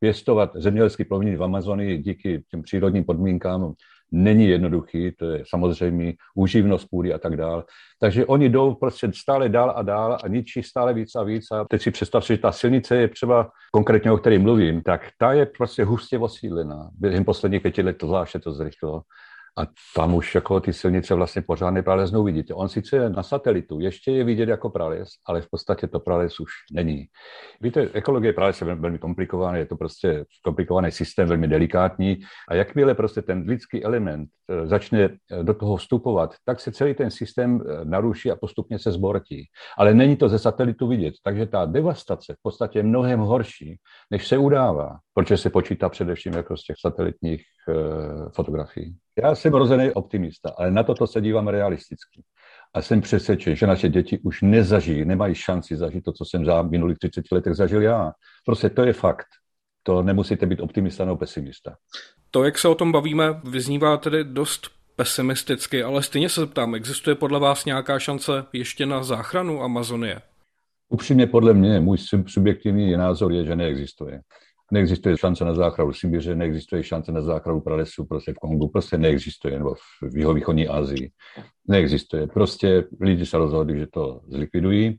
pěstovat 0.00 0.50
zemědělský 0.54 1.04
plodiny 1.04 1.36
v 1.36 1.44
Amazonii 1.44 1.98
díky 1.98 2.42
těm 2.50 2.62
přírodním 2.62 3.04
podmínkám 3.04 3.74
není 4.12 4.48
jednoduchý, 4.48 5.12
to 5.18 5.30
je 5.30 5.44
samozřejmě 5.48 6.14
úživnost 6.34 6.88
půdy 6.90 7.14
a 7.14 7.18
tak 7.18 7.36
dále. 7.36 7.64
Takže 8.00 8.26
oni 8.26 8.48
jdou 8.48 8.74
prostě 8.74 9.10
stále 9.14 9.48
dál 9.48 9.72
a 9.76 9.82
dál 9.82 10.18
a 10.24 10.28
ničí 10.28 10.62
stále 10.62 10.94
víc 10.94 11.14
a 11.14 11.22
víc. 11.22 11.50
A 11.50 11.64
teď 11.70 11.82
si 11.82 11.90
představ 11.90 12.24
si, 12.24 12.34
že 12.34 12.42
ta 12.42 12.52
silnice 12.52 12.96
je 12.96 13.08
třeba, 13.08 13.50
konkrétně 13.72 14.12
o 14.12 14.16
které 14.16 14.38
mluvím, 14.38 14.82
tak 14.82 15.08
ta 15.18 15.32
je 15.32 15.46
prostě 15.46 15.84
hustě 15.84 16.18
osídlená. 16.18 16.90
Během 16.98 17.24
posledních 17.24 17.62
pěti 17.62 17.82
let 17.82 17.98
to 17.98 18.06
zvláště 18.06 18.38
to 18.38 18.52
zrychlo. 18.52 19.02
A 19.58 19.66
tam 19.94 20.14
už 20.14 20.34
jako 20.34 20.60
ty 20.60 20.72
silnice 20.72 21.14
vlastně 21.14 21.42
pořádně 21.42 21.82
prales 21.82 22.12
vidíte. 22.24 22.54
On 22.54 22.68
sice 22.68 22.96
je 22.96 23.10
na 23.10 23.22
satelitu, 23.22 23.80
ještě 23.80 24.12
je 24.12 24.24
vidět 24.24 24.48
jako 24.48 24.70
prales, 24.70 25.08
ale 25.26 25.40
v 25.40 25.50
podstatě 25.50 25.86
to 25.86 26.00
prales 26.00 26.40
už 26.40 26.50
není. 26.72 27.06
Víte, 27.60 27.88
ekologie 27.92 28.32
prales 28.32 28.60
je 28.60 28.74
velmi 28.74 28.98
komplikovaný, 28.98 29.58
je 29.58 29.66
to 29.66 29.76
prostě 29.76 30.24
komplikovaný 30.44 30.90
systém, 30.90 31.28
velmi 31.28 31.48
delikátní 31.48 32.18
a 32.48 32.54
jakmile 32.54 32.94
prostě 32.94 33.22
ten 33.22 33.44
lidský 33.48 33.84
element 33.84 34.28
eh, 34.50 34.66
začne 34.66 35.02
eh, 35.02 35.42
do 35.42 35.54
toho 35.54 35.76
vstupovat, 35.76 36.34
tak 36.44 36.60
se 36.60 36.72
celý 36.72 36.94
ten 36.94 37.10
systém 37.10 37.60
eh, 37.60 37.84
naruší 37.84 38.30
a 38.30 38.36
postupně 38.36 38.78
se 38.78 38.92
zbortí. 38.92 39.44
Ale 39.78 39.94
není 39.94 40.16
to 40.16 40.28
ze 40.28 40.38
satelitu 40.38 40.88
vidět, 40.88 41.14
takže 41.24 41.46
ta 41.46 41.64
devastace 41.64 42.34
v 42.34 42.42
podstatě 42.42 42.78
je 42.78 42.82
mnohem 42.82 43.20
horší, 43.20 43.76
než 44.10 44.28
se 44.28 44.38
udává, 44.38 44.96
protože 45.14 45.36
se 45.36 45.50
počítá 45.50 45.88
především 45.88 46.32
jako 46.32 46.56
z 46.56 46.62
těch 46.64 46.76
satelitních 46.80 47.42
fotografií. 48.34 48.96
Já 49.22 49.34
jsem 49.48 49.58
rozený 49.58 49.92
optimista, 49.92 50.50
ale 50.58 50.70
na 50.70 50.82
toto 50.82 51.06
se 51.06 51.20
dívám 51.20 51.48
realisticky. 51.48 52.22
A 52.74 52.82
jsem 52.82 53.00
přesvědčen, 53.00 53.56
že 53.56 53.66
naše 53.66 53.88
děti 53.88 54.18
už 54.18 54.42
nezažijí, 54.42 55.04
nemají 55.04 55.34
šanci 55.34 55.76
zažít 55.76 56.04
to, 56.04 56.12
co 56.12 56.24
jsem 56.24 56.44
za 56.44 56.62
minulých 56.62 56.98
30 56.98 57.24
letech 57.32 57.54
zažil 57.54 57.82
já. 57.82 58.12
Prostě 58.44 58.70
to 58.70 58.82
je 58.82 58.92
fakt. 58.92 59.26
To 59.82 60.02
nemusíte 60.02 60.46
být 60.46 60.60
optimista 60.60 61.04
nebo 61.04 61.16
pesimista. 61.16 61.76
To, 62.30 62.44
jak 62.44 62.58
se 62.58 62.68
o 62.68 62.74
tom 62.74 62.92
bavíme, 62.92 63.40
vyznívá 63.44 63.96
tedy 63.96 64.24
dost 64.24 64.68
pesimisticky, 64.96 65.82
ale 65.82 66.02
stejně 66.02 66.28
se 66.28 66.46
ptám, 66.46 66.74
existuje 66.74 67.16
podle 67.16 67.40
vás 67.40 67.64
nějaká 67.64 67.98
šance 67.98 68.44
ještě 68.52 68.86
na 68.86 69.02
záchranu 69.02 69.62
Amazonie? 69.62 70.20
Upřímně 70.88 71.26
podle 71.26 71.54
mě, 71.54 71.80
můj 71.80 71.98
subjektivní 72.26 72.96
názor 72.96 73.32
je, 73.32 73.44
že 73.44 73.56
neexistuje. 73.56 74.20
Neexistuje 74.72 75.16
šance 75.16 75.44
na 75.44 75.54
záchranu 75.54 75.92
Sibiře, 75.92 76.34
neexistuje 76.34 76.82
šance 76.82 77.12
na 77.12 77.22
záchranu 77.22 77.60
pralesu 77.60 78.04
prostě 78.04 78.32
v 78.32 78.38
Kongu, 78.38 78.68
prostě 78.68 78.98
neexistuje, 78.98 79.58
nebo 79.58 79.74
v 80.12 80.16
jihovýchodní 80.16 80.68
Asii. 80.68 81.10
Neexistuje. 81.68 82.26
Prostě 82.26 82.84
lidi 83.00 83.26
se 83.26 83.38
rozhodli, 83.38 83.78
že 83.78 83.86
to 83.86 84.20
zlikvidují 84.28 84.98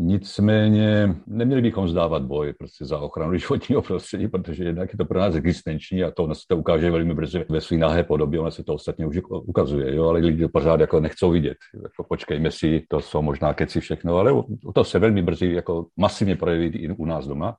Nicméně 0.00 1.14
neměli 1.26 1.62
bychom 1.62 1.88
zdávat 1.88 2.22
boj 2.22 2.52
prostě 2.52 2.84
za 2.84 2.98
ochranu 2.98 3.38
životního 3.38 3.82
prostředí, 3.82 4.28
protože 4.28 4.64
jednak 4.64 4.92
je 4.92 4.96
to 4.96 5.04
pro 5.04 5.18
nás 5.18 5.34
existenční 5.34 6.04
a 6.04 6.10
to 6.10 6.34
se 6.34 6.42
to 6.48 6.56
ukáže 6.56 6.90
velmi 6.90 7.14
brzy 7.14 7.44
ve 7.48 7.60
své 7.60 7.76
nahé 7.76 8.04
podobě, 8.04 8.40
ono 8.40 8.50
se 8.50 8.64
to 8.64 8.74
ostatně 8.74 9.06
už 9.06 9.20
ukazuje, 9.28 9.94
jo, 9.94 10.08
ale 10.08 10.20
lidi 10.20 10.42
to 10.42 10.48
pořád 10.48 10.80
jako 10.80 11.00
nechcou 11.00 11.30
vidět. 11.30 11.56
Jako 11.74 12.04
počkejme 12.08 12.50
si, 12.50 12.84
to 12.88 13.00
jsou 13.00 13.22
možná 13.22 13.54
keci 13.54 13.80
všechno, 13.80 14.16
ale 14.16 14.32
to 14.74 14.84
se 14.84 14.98
velmi 14.98 15.22
brzy 15.22 15.52
jako 15.52 15.86
masivně 15.96 16.36
projeví 16.36 16.66
i 16.66 16.88
u 16.88 17.04
nás 17.04 17.26
doma 17.26 17.56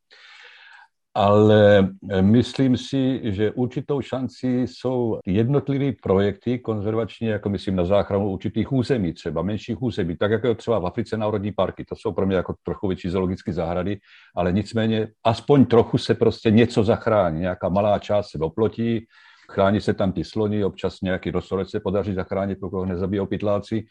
ale 1.19 1.89
eh, 2.11 2.21
myslím 2.21 2.77
si, 2.77 3.21
že 3.23 3.51
určitou 3.51 4.01
šanci 4.01 4.47
jsou 4.67 5.19
jednotlivé 5.25 5.91
projekty 6.03 6.59
konzervační, 6.59 7.27
jako 7.27 7.49
myslím 7.49 7.75
na 7.75 7.85
záchranu 7.85 8.29
určitých 8.29 8.71
území, 8.71 9.13
třeba 9.13 9.41
menších 9.41 9.81
území, 9.81 10.17
tak 10.17 10.31
jako 10.31 10.55
třeba 10.55 10.79
v 10.79 10.85
Africe 10.85 11.17
národní 11.17 11.51
parky. 11.51 11.85
To 11.85 11.95
jsou 11.95 12.11
pro 12.11 12.25
mě 12.25 12.35
jako 12.35 12.55
trochu 12.63 12.87
větší 12.87 13.09
zoologické 13.09 13.53
zahrady, 13.53 13.99
ale 14.35 14.51
nicméně 14.51 15.07
aspoň 15.23 15.65
trochu 15.65 15.97
se 15.97 16.13
prostě 16.15 16.51
něco 16.51 16.83
zachrání, 16.83 17.39
nějaká 17.39 17.69
malá 17.69 17.99
část 17.99 18.29
se 18.29 18.37
oplotí, 18.37 19.05
chrání 19.51 19.81
se 19.81 19.93
tam 19.93 20.11
ty 20.11 20.23
sloni, 20.23 20.63
občas 20.63 21.01
nějaký 21.01 21.31
rostorec 21.31 21.69
se 21.69 21.79
podaří 21.79 22.13
zachránit, 22.13 22.57
pokud 22.61 22.85
nezabijou 22.85 23.25
pytláci. 23.25 23.85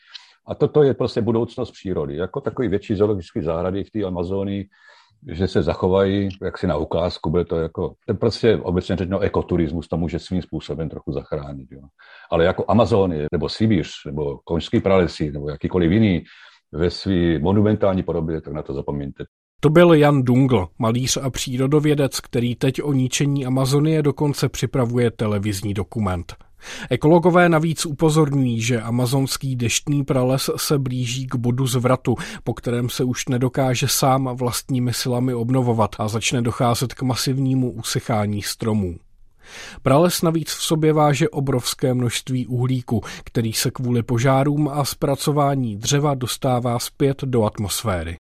A 0.47 0.55
toto 0.55 0.83
je 0.83 0.95
prostě 0.95 1.21
budoucnost 1.21 1.71
přírody. 1.71 2.17
Jako 2.17 2.41
takový 2.41 2.69
větší 2.69 2.95
zoologické 2.95 3.43
zahrady 3.43 3.85
v 3.85 3.91
té 3.91 4.05
Amazonii, 4.05 4.69
že 5.27 5.49
se 5.49 5.63
zachovají 5.63 6.29
jak 6.43 6.59
si 6.59 6.67
na 6.67 6.77
ukázku, 6.77 7.31
bude 7.31 7.45
to 7.45 7.57
jako, 7.57 7.95
to 8.07 8.15
prostě 8.15 8.57
obecně 8.57 8.97
řečeno 8.97 9.21
ekoturismus 9.21 9.89
to 9.89 9.97
může 9.97 10.19
svým 10.19 10.43
způsobem 10.43 10.89
trochu 10.89 11.13
zachránit. 11.13 11.73
Jo. 11.73 11.81
Ale 12.31 12.45
jako 12.45 12.65
Amazonie, 12.69 13.27
nebo 13.33 13.49
Sibíř, 13.49 13.93
nebo 14.07 14.39
Koňský 14.45 14.81
pralesí, 14.81 15.31
nebo 15.31 15.49
jakýkoliv 15.51 15.91
jiný 15.91 16.25
ve 16.73 16.91
své 16.91 17.39
monumentální 17.39 18.03
podobě, 18.03 18.41
tak 18.41 18.53
na 18.53 18.63
to 18.63 18.75
zapomeňte. 18.75 19.25
To 19.61 19.71
byl 19.71 19.95
Jan 19.95 20.23
Dungl, 20.23 20.67
malíř 20.79 21.17
a 21.17 21.31
přírodovědec, 21.31 22.21
který 22.21 22.55
teď 22.55 22.83
o 22.83 22.93
ničení 22.93 23.47
Amazonie 23.47 24.03
dokonce 24.03 24.49
připravuje 24.49 25.11
televizní 25.11 25.75
dokument. 25.75 26.48
Ekologové 26.91 27.49
navíc 27.49 27.87
upozorňují, 27.87 28.63
že 28.63 28.81
amazonský 28.81 29.57
deštný 29.57 30.05
prales 30.05 30.51
se 30.57 30.79
blíží 30.79 31.27
k 31.27 31.35
bodu 31.35 31.67
zvratu, 31.67 32.17
po 32.45 32.55
kterém 32.55 32.89
se 32.89 33.05
už 33.05 33.29
nedokáže 33.29 33.89
sám 33.89 34.37
vlastními 34.37 34.93
silami 34.93 35.35
obnovovat 35.35 35.91
a 35.99 36.09
začne 36.09 36.43
docházet 36.43 36.95
k 36.95 37.03
masivnímu 37.03 37.71
usychání 37.71 38.43
stromů. 38.43 38.97
Prales 39.83 40.23
navíc 40.23 40.49
v 40.49 40.63
sobě 40.63 40.93
váže 40.93 41.29
obrovské 41.29 41.95
množství 41.95 42.47
uhlíku, 42.47 43.01
který 43.25 43.53
se 43.53 43.71
kvůli 43.71 44.03
požárům 44.03 44.69
a 44.73 44.85
zpracování 44.85 45.77
dřeva 45.77 46.15
dostává 46.15 46.79
zpět 46.79 47.23
do 47.25 47.45
atmosféry. 47.45 48.17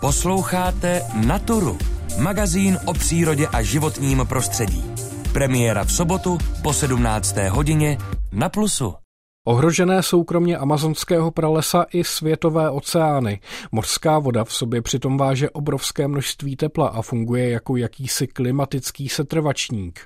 Posloucháte 0.00 1.02
Naturu, 1.26 1.78
magazín 2.22 2.78
o 2.86 2.94
přírodě 2.94 3.46
a 3.46 3.62
životním 3.62 4.26
prostředí. 4.28 4.84
Premiéra 5.32 5.84
v 5.84 5.92
sobotu 5.92 6.38
po 6.62 6.72
17. 6.72 7.36
hodině 7.50 7.98
na 8.32 8.48
Plusu. 8.48 9.01
Ohrožené 9.44 10.02
jsou 10.02 10.24
kromě 10.24 10.58
amazonského 10.58 11.30
pralesa 11.30 11.86
i 11.92 12.04
světové 12.04 12.70
oceány. 12.70 13.40
Mořská 13.72 14.18
voda 14.18 14.44
v 14.44 14.52
sobě 14.52 14.82
přitom 14.82 15.16
váže 15.16 15.50
obrovské 15.50 16.08
množství 16.08 16.56
tepla 16.56 16.88
a 16.88 17.02
funguje 17.02 17.50
jako 17.50 17.76
jakýsi 17.76 18.26
klimatický 18.26 19.08
setrvačník. 19.08 20.00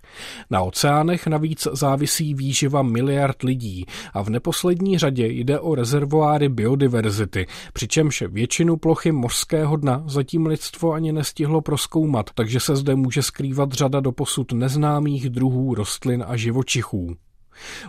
Na 0.50 0.62
oceánech 0.62 1.26
navíc 1.26 1.68
závisí 1.72 2.34
výživa 2.34 2.82
miliard 2.82 3.42
lidí 3.42 3.86
a 4.12 4.22
v 4.22 4.30
neposlední 4.30 4.98
řadě 4.98 5.26
jde 5.26 5.60
o 5.60 5.74
rezervoáry 5.74 6.48
biodiverzity, 6.48 7.46
přičemž 7.72 8.22
většinu 8.28 8.76
plochy 8.76 9.12
mořského 9.12 9.76
dna 9.76 10.02
zatím 10.06 10.46
lidstvo 10.46 10.92
ani 10.92 11.12
nestihlo 11.12 11.60
proskoumat, 11.60 12.30
takže 12.34 12.60
se 12.60 12.76
zde 12.76 12.94
může 12.94 13.22
skrývat 13.22 13.72
řada 13.72 14.00
doposud 14.00 14.52
neznámých 14.52 15.30
druhů 15.30 15.74
rostlin 15.74 16.24
a 16.28 16.36
živočichů. 16.36 17.16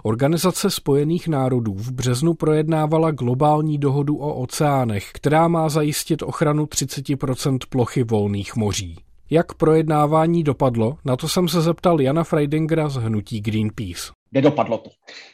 Organizace 0.04 0.70
spojených 0.70 1.28
národů 1.28 1.74
v 1.74 1.92
březnu 1.92 2.34
projednávala 2.34 3.12
globální 3.12 3.78
dohodu 3.78 4.18
o 4.18 4.36
oceánech, 4.36 5.10
která 5.14 5.48
má 5.48 5.70
zajistit 5.70 6.22
ochranu 6.22 6.66
30% 6.66 7.58
plochy 7.70 8.04
volných 8.04 8.56
moří. 8.56 8.96
Jak 9.30 9.54
projednávání 9.54 10.44
dopadlo, 10.44 10.98
na 11.06 11.16
to 11.16 11.30
jsem 11.30 11.48
se 11.48 11.62
zeptal 11.62 12.02
Jana 12.02 12.24
Freidingera 12.24 12.90
z 12.90 12.96
hnutí 12.96 13.42
Greenpeace. 13.42 14.12
Nedopadlo 14.32 14.78
to. 14.78 14.90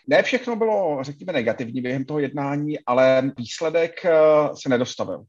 Ne 0.07 0.23
všechno 0.23 0.55
bylo, 0.55 0.97
řekněme, 1.01 1.33
negativní 1.33 1.81
během 1.81 2.05
toho 2.05 2.19
jednání, 2.19 2.79
ale 2.85 3.31
výsledek 3.37 4.05
eh, 4.05 4.11
se 4.61 4.69
nedostavil. 4.69 5.23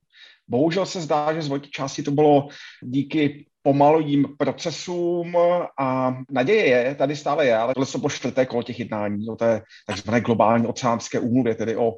Bohužel 0.48 0.86
se 0.86 1.00
zdá, 1.00 1.34
že 1.34 1.42
z 1.42 1.48
velké 1.48 1.68
části 1.68 2.02
to 2.02 2.10
bylo 2.10 2.48
díky 2.82 3.46
pomalým 3.64 4.26
procesům 4.38 5.36
a 5.80 6.16
naděje 6.30 6.66
je, 6.66 6.94
tady 6.94 7.16
stále 7.16 7.46
je, 7.46 7.56
ale 7.56 7.74
tohle 7.74 7.86
jsou 7.86 8.00
po 8.00 8.10
čtvrté 8.10 8.46
kolo 8.46 8.62
těch 8.62 8.78
jednání 8.78 9.28
o 9.28 9.36
té 9.36 9.62
takzvané 9.86 10.20
globální 10.20 10.66
oceánské 10.66 11.20
úmluvě, 11.20 11.54
tedy 11.54 11.76
o 11.76 11.92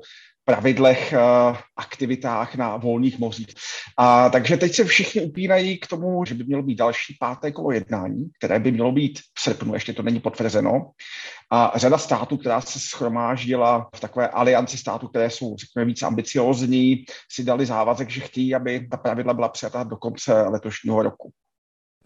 pravidlech, 0.44 1.12
eh, 1.12 1.18
aktivitách 1.76 2.54
na 2.54 2.76
volných 2.76 3.18
mořích. 3.18 3.54
A 3.98 4.28
takže 4.28 4.56
teď 4.56 4.74
se 4.74 4.84
všichni 4.84 5.20
upínají 5.20 5.78
k 5.78 5.86
tomu, 5.86 6.24
že 6.24 6.34
by 6.34 6.44
mělo 6.44 6.62
být 6.62 6.74
další 6.74 7.16
páté 7.20 7.52
kolo 7.52 7.72
jednání, 7.72 8.30
které 8.38 8.58
by 8.58 8.72
mělo 8.72 8.92
být 8.92 9.18
v 9.18 9.40
srpnu, 9.40 9.74
ještě 9.74 9.92
to 9.92 10.02
není 10.02 10.20
potvrzeno. 10.20 10.90
A 11.50 11.72
řada 11.76 11.98
států, 11.98 12.36
která 12.36 12.60
se 12.60 12.80
schromáždila 12.80 13.88
v 13.96 14.00
takové 14.00 14.28
alianci 14.28 14.78
států, 14.78 15.08
které 15.08 15.30
jsou, 15.30 15.56
řekněme, 15.56 15.84
víc 15.84 16.02
ambiciozní, 16.02 17.04
si 17.32 17.44
dali 17.44 17.66
závazek, 17.66 18.10
že 18.10 18.20
chtějí, 18.20 18.54
aby 18.54 18.88
ta 18.90 18.96
pravidla 18.96 19.34
byla 19.34 19.48
přijata 19.48 19.84
do 19.84 19.96
konce 19.96 20.42
letošního 20.42 21.02
roku. 21.02 21.32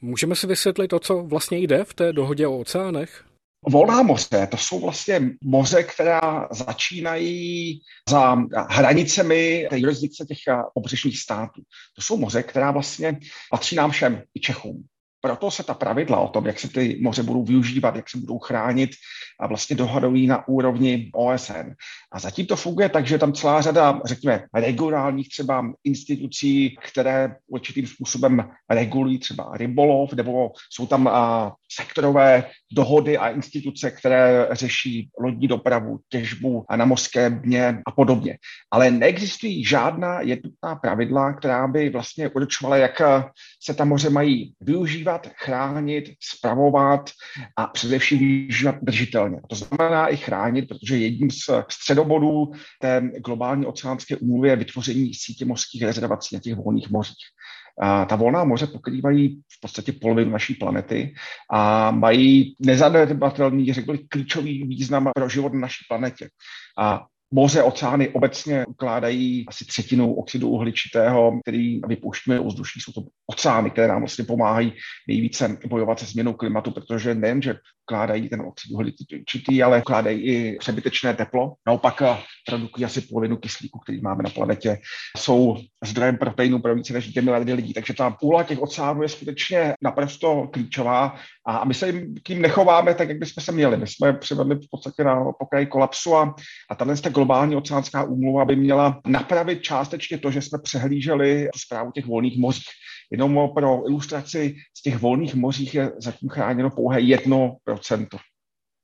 Můžeme 0.02 0.36
si 0.36 0.46
vysvětlit 0.46 0.88
to, 0.88 0.98
co 0.98 1.22
vlastně 1.22 1.58
jde 1.58 1.84
v 1.84 1.94
té 1.94 2.12
dohodě 2.12 2.46
o 2.46 2.58
oceánech? 2.58 3.24
Volná 3.68 4.02
moře, 4.02 4.48
to 4.50 4.56
jsou 4.56 4.80
vlastně 4.80 5.30
moře, 5.44 5.82
která 5.82 6.48
začínají 6.50 7.80
za 8.08 8.36
hranicemi 8.68 9.66
té 9.70 9.78
jurisdikce 9.78 10.24
těch 10.24 10.38
pobřežních 10.74 11.18
států. 11.18 11.62
To 11.96 12.02
jsou 12.02 12.16
moře, 12.16 12.42
která 12.42 12.70
vlastně 12.70 13.18
patří 13.50 13.76
nám 13.76 13.90
všem, 13.90 14.22
i 14.34 14.40
Čechům. 14.40 14.84
Proto 15.20 15.50
se 15.50 15.62
ta 15.62 15.74
pravidla 15.74 16.20
o 16.20 16.28
tom, 16.28 16.46
jak 16.46 16.60
se 16.60 16.68
ty 16.68 16.98
moře 17.02 17.22
budou 17.22 17.44
využívat, 17.44 17.96
jak 17.96 18.10
se 18.10 18.18
budou 18.18 18.38
chránit, 18.38 18.90
a 19.40 19.46
vlastně 19.46 19.76
dohadují 19.76 20.26
na 20.26 20.48
úrovni 20.48 21.10
OSN. 21.14 21.72
A 22.12 22.18
zatím 22.18 22.46
to 22.46 22.56
funguje 22.56 22.88
tak, 22.88 23.06
že 23.06 23.18
tam 23.18 23.32
celá 23.32 23.60
řada, 23.60 24.00
řekněme, 24.04 24.44
regionálních 24.54 25.28
třeba 25.28 25.72
institucí, 25.84 26.76
které 26.82 27.36
určitým 27.46 27.86
způsobem 27.86 28.50
regulují 28.70 29.18
třeba 29.18 29.50
rybolov, 29.54 30.12
nebo 30.12 30.50
jsou 30.70 30.86
tam 30.86 31.08
a, 31.08 31.52
sektorové 31.72 32.44
dohody 32.72 33.18
a 33.18 33.28
instituce, 33.28 33.90
které 33.90 34.48
řeší 34.52 35.10
lodní 35.20 35.48
dopravu, 35.48 35.98
těžbu 36.08 36.64
a 36.68 36.76
na 36.76 36.84
mořské 36.84 37.30
dně 37.30 37.82
a 37.86 37.90
podobně. 37.90 38.38
Ale 38.70 38.90
neexistují 38.90 39.64
žádná 39.64 40.20
jednotná 40.20 40.74
pravidla, 40.74 41.32
která 41.32 41.68
by 41.68 41.90
vlastně 41.90 42.28
určovala, 42.28 42.76
jak 42.76 43.02
se 43.62 43.74
ta 43.74 43.84
moře 43.84 44.10
mají 44.10 44.54
využívat, 44.60 45.09
chránit, 45.36 46.04
spravovat 46.20 47.10
a 47.56 47.66
především 47.66 48.18
využívat 48.18 48.74
držitelně. 48.82 49.40
To 49.48 49.56
znamená 49.56 50.08
i 50.08 50.16
chránit, 50.16 50.68
protože 50.68 50.96
jedním 50.96 51.30
z 51.30 51.50
středobodů 51.68 52.52
té 52.80 53.02
globální 53.24 53.66
oceánské 53.66 54.16
úmluvy 54.16 54.48
je 54.48 54.56
vytvoření 54.56 55.14
sítě 55.14 55.44
mořských 55.44 55.82
rezervací 55.82 56.34
na 56.34 56.40
těch 56.40 56.54
volných 56.54 56.90
mořích. 56.90 57.26
A 57.82 58.04
ta 58.04 58.16
volná 58.16 58.44
moře 58.44 58.66
pokrývají 58.66 59.40
v 59.48 59.60
podstatě 59.60 59.92
polovinu 59.92 60.30
naší 60.30 60.54
planety 60.54 61.14
a 61.52 61.90
mají 61.90 62.56
nezanedbatelný, 62.58 63.72
řekl 63.72 63.92
bych, 63.92 64.00
klíčový 64.08 64.66
význam 64.66 65.10
pro 65.14 65.28
život 65.28 65.52
na 65.52 65.60
naší 65.60 65.84
planetě. 65.88 66.28
A 66.78 67.06
Moře, 67.34 67.62
oceány 67.62 68.08
obecně 68.08 68.66
ukládají 68.66 69.44
asi 69.48 69.64
třetinu 69.64 70.14
oxidu 70.14 70.48
uhličitého, 70.48 71.40
který 71.40 71.80
vypouštíme 71.88 72.36
do 72.36 72.44
ovzduší. 72.44 72.80
Jsou 72.80 72.92
to 72.92 73.00
oceány, 73.26 73.70
které 73.70 73.88
nám 73.88 74.00
vlastně 74.00 74.24
pomáhají 74.24 74.72
nejvíce 75.08 75.58
bojovat 75.68 75.98
se 75.98 76.06
změnou 76.06 76.32
klimatu, 76.32 76.70
protože 76.70 77.14
nejen, 77.14 77.42
že 77.42 77.54
ukládají 77.90 78.28
ten 78.28 78.40
oxid 78.40 78.70
uhličitý, 78.70 79.62
ale 79.62 79.78
ukládají 79.78 80.20
i 80.22 80.56
přebytečné 80.58 81.14
teplo. 81.14 81.54
Naopak 81.66 82.02
eh, 82.02 82.16
produkují 82.46 82.84
asi 82.84 83.00
polovinu 83.00 83.36
kyslíku, 83.36 83.78
který 83.78 84.00
máme 84.00 84.22
na 84.22 84.30
planetě. 84.30 84.78
Jsou 85.16 85.56
zdrojem 85.84 86.16
proteinu 86.16 86.58
pro 86.58 86.74
více 86.74 86.92
než 86.92 87.12
2 87.12 87.22
miliardy 87.22 87.52
lidí. 87.52 87.72
Takže 87.72 87.94
ta 87.94 88.10
půla 88.10 88.42
těch 88.42 88.62
oceánů 88.62 89.02
je 89.02 89.08
skutečně 89.08 89.74
naprosto 89.82 90.48
klíčová 90.52 91.14
a 91.46 91.64
my 91.64 91.74
se 91.74 91.86
jim 91.86 92.14
tím 92.26 92.42
nechováme 92.42 92.94
tak, 92.94 93.08
jak 93.08 93.18
bychom 93.18 93.44
se 93.44 93.52
měli. 93.52 93.76
My 93.76 93.86
jsme 93.86 94.12
přivedli 94.12 94.56
v 94.56 94.70
podstatě 94.70 95.04
na 95.04 95.24
pokraji 95.38 95.66
kolapsu 95.66 96.16
a, 96.16 96.34
a 96.70 96.74
tahle 96.74 96.94
globální 97.10 97.56
oceánská 97.56 98.04
úmluva 98.04 98.44
by 98.44 98.56
měla 98.56 99.00
napravit 99.06 99.62
částečně 99.62 100.18
to, 100.18 100.30
že 100.30 100.42
jsme 100.42 100.58
přehlíželi 100.62 101.48
zprávu 101.56 101.90
těch 101.90 102.06
volných 102.06 102.38
mořích. 102.38 102.70
Jenom 103.10 103.48
pro 103.54 103.88
ilustraci 103.88 104.54
z 104.78 104.82
těch 104.82 104.98
volných 104.98 105.34
mořích 105.34 105.74
je 105.74 105.92
zatím 105.98 106.28
chráněno 106.28 106.70
pouhé 106.70 107.00
1%. 107.00 108.06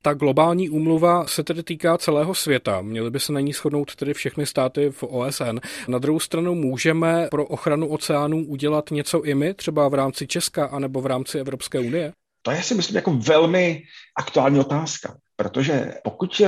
Ta 0.03 0.15
globální 0.15 0.71
úmluva 0.71 1.27
se 1.27 1.45
tedy 1.45 1.63
týká 1.63 1.99
celého 1.99 2.35
světa. 2.35 2.83
Měly 2.83 3.11
by 3.11 3.21
se 3.21 3.33
na 3.33 3.41
ní 3.41 3.53
shodnout 3.53 3.97
tedy 3.97 4.15
všechny 4.15 4.47
státy 4.47 4.91
v 4.91 5.03
OSN. 5.03 5.59
Na 5.89 5.99
druhou 5.99 6.21
stranu 6.21 6.55
můžeme 6.55 7.29
pro 7.31 7.47
ochranu 7.47 7.89
oceánů 7.89 8.47
udělat 8.47 8.91
něco 8.91 9.23
i 9.23 9.35
my, 9.35 9.55
třeba 9.55 9.89
v 9.89 9.95
rámci 9.95 10.27
Česka 10.27 10.67
anebo 10.67 11.01
v 11.01 11.07
rámci 11.07 11.39
Evropské 11.39 11.81
unie? 11.81 12.13
To 12.43 12.51
je 12.51 12.63
si 12.63 12.75
myslím 12.75 12.97
jako 12.97 13.13
velmi 13.13 13.83
aktuální 14.19 14.61
otázka, 14.61 15.17
protože 15.37 15.95
pokud 16.05 16.43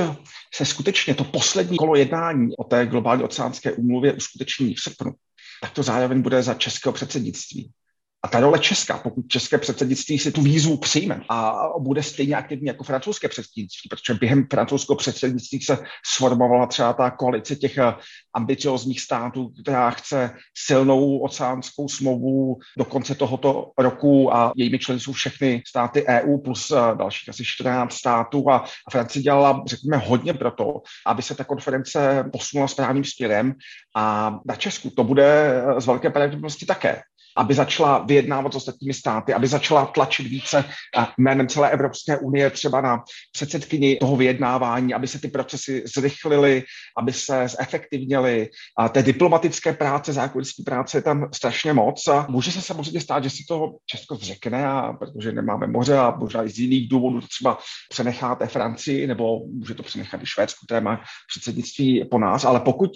se 0.55 0.65
skutečně 0.65 1.15
to 1.15 1.23
poslední 1.23 1.77
kolo 1.77 1.95
jednání 1.95 2.57
o 2.57 2.63
té 2.63 2.85
globální 2.85 3.23
oceánské 3.23 3.71
úmluvě 3.71 4.13
uskuteční 4.13 4.75
v 4.75 4.79
srpnu, 4.79 5.11
tak 5.61 5.71
to 5.71 5.83
zároveň 5.83 6.21
bude 6.21 6.43
za 6.43 6.53
českého 6.53 6.93
předsednictví. 6.93 7.71
A 8.23 8.27
ta 8.27 8.39
role 8.39 8.59
Česka, 8.59 8.97
pokud 8.97 9.27
české 9.27 9.57
předsednictví 9.57 10.19
si 10.19 10.31
tu 10.31 10.41
výzvu 10.41 10.77
přijme 10.77 11.21
a 11.29 11.53
bude 11.79 12.03
stejně 12.03 12.35
aktivní 12.35 12.67
jako 12.67 12.83
francouzské 12.83 13.27
předsednictví, 13.27 13.87
protože 13.89 14.13
během 14.13 14.47
francouzského 14.51 14.95
předsednictví 14.97 15.61
se 15.61 15.77
sformovala 16.15 16.65
třeba 16.65 16.93
ta 16.93 17.11
koalice 17.11 17.55
těch 17.55 17.77
eh, 17.77 17.93
ambiciozních 18.33 19.01
států, 19.01 19.49
která 19.61 19.91
chce 19.91 20.31
silnou 20.57 21.19
oceánskou 21.19 21.89
smlouvu 21.89 22.59
do 22.77 22.85
konce 22.85 23.15
tohoto 23.15 23.71
roku 23.77 24.35
a 24.35 24.51
jejími 24.55 24.79
členy 24.79 24.99
jsou 24.99 25.11
všechny 25.11 25.63
státy 25.67 26.05
EU 26.07 26.37
plus 26.37 26.71
eh, 26.71 26.95
dalších 26.95 27.29
asi 27.29 27.43
14 27.45 27.93
států 27.93 28.49
a 28.49 28.65
Francie 28.91 29.23
dělala, 29.23 29.63
řekněme, 29.67 29.97
hodně 29.97 30.33
pro 30.33 30.51
to, 30.51 30.81
aby 31.07 31.21
se 31.21 31.35
ta 31.35 31.43
konference 31.43 32.25
posunula 32.33 32.67
správným 32.67 33.03
směrem 33.03 33.53
a 33.95 34.35
na 34.45 34.55
Česku 34.55 34.89
to 34.89 35.03
bude 35.03 35.63
eh, 35.77 35.81
z 35.81 35.85
velké 35.85 36.09
pravděpodobnosti 36.09 36.65
také 36.65 37.01
aby 37.37 37.53
začala 37.53 37.99
vyjednávat 37.99 38.53
s 38.53 38.55
ostatními 38.55 38.93
státy, 38.93 39.33
aby 39.33 39.47
začala 39.47 39.85
tlačit 39.85 40.27
více 40.27 40.65
jménem 41.17 41.47
celé 41.47 41.69
Evropské 41.69 42.17
unie 42.17 42.49
třeba 42.49 42.81
na 42.81 43.03
předsedkyni 43.31 43.95
toho 43.95 44.15
vyjednávání, 44.15 44.93
aby 44.93 45.07
se 45.07 45.19
ty 45.19 45.27
procesy 45.27 45.83
zrychlily, 45.95 46.63
aby 46.97 47.13
se 47.13 47.47
zefektivněly. 47.47 48.49
A 48.77 48.89
té 48.89 49.03
diplomatické 49.03 49.73
práce, 49.73 50.13
zákonnictví 50.13 50.63
práce 50.63 50.97
je 50.97 51.01
tam 51.01 51.29
strašně 51.33 51.73
moc 51.73 52.07
a 52.07 52.25
může 52.29 52.51
se 52.51 52.61
samozřejmě 52.61 53.01
stát, 53.01 53.23
že 53.23 53.29
si 53.29 53.43
to 53.47 53.71
Česko 53.85 54.15
zřekne, 54.15 54.67
a 54.67 54.93
protože 54.93 55.31
nemáme 55.31 55.67
moře 55.67 55.97
a 55.97 56.15
možná 56.17 56.43
i 56.43 56.49
z 56.49 56.59
jiných 56.59 56.89
důvodů 56.89 57.21
třeba 57.21 57.57
přenecháte 57.89 58.47
Francii, 58.47 59.07
nebo 59.07 59.39
může 59.45 59.73
to 59.73 59.83
přenechat 59.83 60.23
i 60.23 60.25
Švédsku, 60.25 60.65
které 60.65 60.81
má 60.81 61.01
předsednictví 61.29 62.05
po 62.11 62.19
nás, 62.19 62.45
ale 62.45 62.59
pokud 62.59 62.91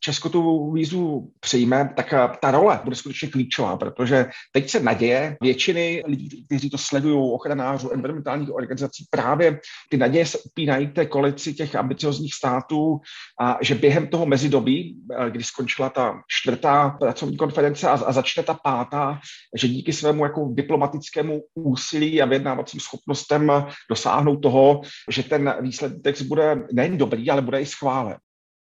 Česko 0.00 0.28
tu 0.28 0.72
výzvu 0.72 1.30
přijme, 1.40 1.90
tak 1.96 2.12
eh, 2.12 2.28
ta 2.40 2.50
role 2.50 2.80
bude 2.84 2.96
skutečně 2.96 3.28
klíčová, 3.28 3.76
protože 3.76 4.26
teď 4.52 4.70
se 4.70 4.80
naděje 4.80 5.36
většiny 5.42 6.02
lidí, 6.06 6.44
kteří 6.46 6.70
to 6.70 6.78
sledují, 6.78 7.32
ochranářů, 7.32 7.90
environmentálních 7.90 8.54
organizací, 8.54 9.04
právě 9.10 9.60
ty 9.90 9.96
naděje 9.96 10.26
se 10.26 10.38
upínají 10.38 10.86
té 10.86 11.06
koalici 11.06 11.54
těch 11.54 11.74
ambiciozních 11.74 12.34
států 12.34 13.00
a 13.40 13.58
že 13.60 13.74
během 13.74 14.06
toho 14.06 14.26
mezidobí, 14.26 14.96
eh, 15.18 15.30
kdy 15.30 15.44
skončila 15.44 15.88
ta 15.88 16.20
čtvrtá 16.28 16.90
pracovní 16.90 17.36
konference 17.36 17.88
a, 17.88 17.92
a 17.92 18.12
začne 18.12 18.42
ta 18.42 18.54
pátá, 18.54 19.20
že 19.56 19.68
díky 19.68 19.92
svému 19.92 20.24
jako 20.24 20.48
diplomatickému 20.52 21.40
úsilí 21.54 22.22
a 22.22 22.26
vyjednávacím 22.26 22.80
schopnostem 22.80 23.52
dosáhnout 23.90 24.36
toho, 24.36 24.80
že 25.10 25.22
ten 25.22 25.54
výsledek 25.60 26.22
bude 26.22 26.66
nejen 26.72 26.98
dobrý, 26.98 27.30
ale 27.30 27.42
bude 27.42 27.60
i 27.60 27.66
schválen. 27.66 28.16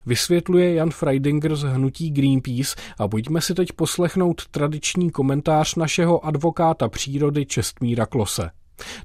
Vysvětluje 0.05 0.73
Jan 0.73 0.91
Freidinger 0.91 1.55
z 1.55 1.63
hnutí 1.63 2.11
Greenpeace 2.11 2.75
a 2.99 3.07
pojďme 3.07 3.41
si 3.41 3.53
teď 3.53 3.71
poslechnout 3.71 4.47
tradiční 4.51 5.11
komentář 5.11 5.75
našeho 5.75 6.25
advokáta 6.25 6.89
přírody 6.89 7.45
Čestmíra 7.45 8.05
Klose. 8.05 8.49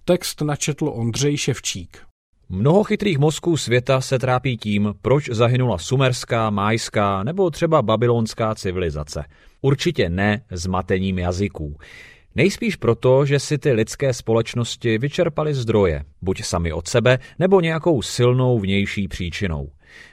Text 0.04 0.40
načetl 0.40 0.88
Ondřej 0.94 1.36
Ševčík. 1.36 1.98
Mnoho 2.48 2.84
chytrých 2.84 3.18
mozků 3.18 3.56
světa 3.56 4.00
se 4.00 4.18
trápí 4.18 4.56
tím, 4.56 4.94
proč 5.02 5.28
zahynula 5.28 5.78
sumerská, 5.78 6.50
májská 6.50 7.22
nebo 7.22 7.50
třeba 7.50 7.82
babylonská 7.82 8.54
civilizace. 8.54 9.24
Určitě 9.60 10.08
ne 10.08 10.42
zmatením 10.50 11.18
jazyků. 11.18 11.76
Nejspíš 12.34 12.76
proto, 12.76 13.26
že 13.26 13.38
si 13.38 13.58
ty 13.58 13.72
lidské 13.72 14.14
společnosti 14.14 14.98
vyčerpaly 14.98 15.54
zdroje, 15.54 16.04
buď 16.22 16.44
sami 16.44 16.72
od 16.72 16.88
sebe, 16.88 17.18
nebo 17.38 17.60
nějakou 17.60 18.02
silnou 18.02 18.58
vnější 18.58 19.08
příčinou. 19.08 19.68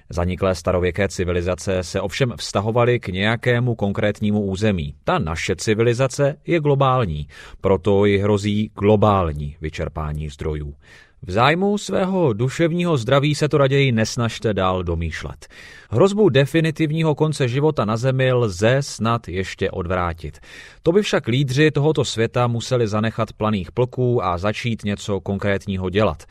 Zaniklé 0.10 0.56
starověké 0.56 1.08
civilizace 1.08 1.84
se 1.84 2.02
ovšem 2.02 2.34
vztahovaly 2.38 3.00
k 3.00 3.08
nějakému 3.08 3.76
konkrétnímu 3.76 4.42
území. 4.42 4.96
Ta 5.04 5.20
naše 5.20 5.56
civilizace 5.56 6.38
je 6.48 6.60
globální, 6.60 7.28
proto 7.62 8.06
ji 8.06 8.18
hrozí 8.18 8.72
globální 8.80 9.58
vyčerpání 9.62 10.30
zdrojů. 10.30 10.76
V 11.28 11.32
zájmu 11.32 11.78
svého 11.78 12.34
duševního 12.34 12.98
zdraví 12.98 13.36
se 13.36 13.50
to 13.50 13.58
raději 13.58 13.92
nesnažte 13.92 14.54
dál 14.54 14.84
domýšlet. 14.84 15.48
Hrozbu 15.90 16.30
definitivního 16.30 17.16
konce 17.16 17.48
života 17.48 17.86
na 17.86 17.98
Zemi 17.98 18.34
lze 18.34 18.78
snad 18.80 19.28
ještě 19.28 19.72
odvrátit. 19.72 20.40
To 20.84 20.92
by 20.92 21.02
však 21.02 21.28
lídři 21.28 21.72
tohoto 21.72 22.06
světa 22.06 22.48
museli 22.48 22.88
zanechat 22.88 23.34
planých 23.34 23.72
plků 23.72 24.26
a 24.26 24.38
začít 24.38 24.84
něco 24.84 25.20
konkrétního 25.20 25.90
dělat. 25.90 26.24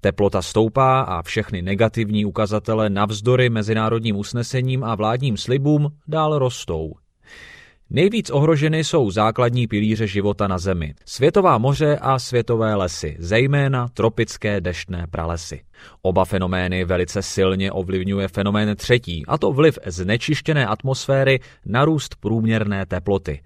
Teplota 0.00 0.42
stoupá 0.42 1.00
a 1.00 1.22
všechny 1.22 1.62
negativní 1.62 2.24
ukazatele 2.24 2.90
navzdory 2.90 3.50
mezinárodním 3.50 4.16
usnesením 4.16 4.84
a 4.84 4.94
vládním 4.94 5.36
slibům 5.36 5.88
dál 6.08 6.38
rostou. 6.38 6.92
Nejvíc 7.92 8.30
ohroženy 8.30 8.84
jsou 8.84 9.10
základní 9.10 9.66
pilíře 9.66 10.06
života 10.06 10.48
na 10.48 10.58
Zemi. 10.58 10.94
Světová 11.04 11.58
moře 11.58 11.98
a 12.00 12.18
světové 12.18 12.74
lesy, 12.74 13.16
zejména 13.18 13.88
tropické 13.88 14.60
deštné 14.60 15.06
pralesy. 15.10 15.62
Oba 16.02 16.24
fenomény 16.24 16.84
velice 16.84 17.22
silně 17.22 17.72
ovlivňuje 17.72 18.28
fenomén 18.28 18.76
třetí, 18.76 19.24
a 19.28 19.38
to 19.38 19.52
vliv 19.52 19.78
znečištěné 19.86 20.66
atmosféry 20.66 21.40
na 21.66 21.84
růst 21.84 22.16
průměrné 22.20 22.86
teploty. 22.86 23.40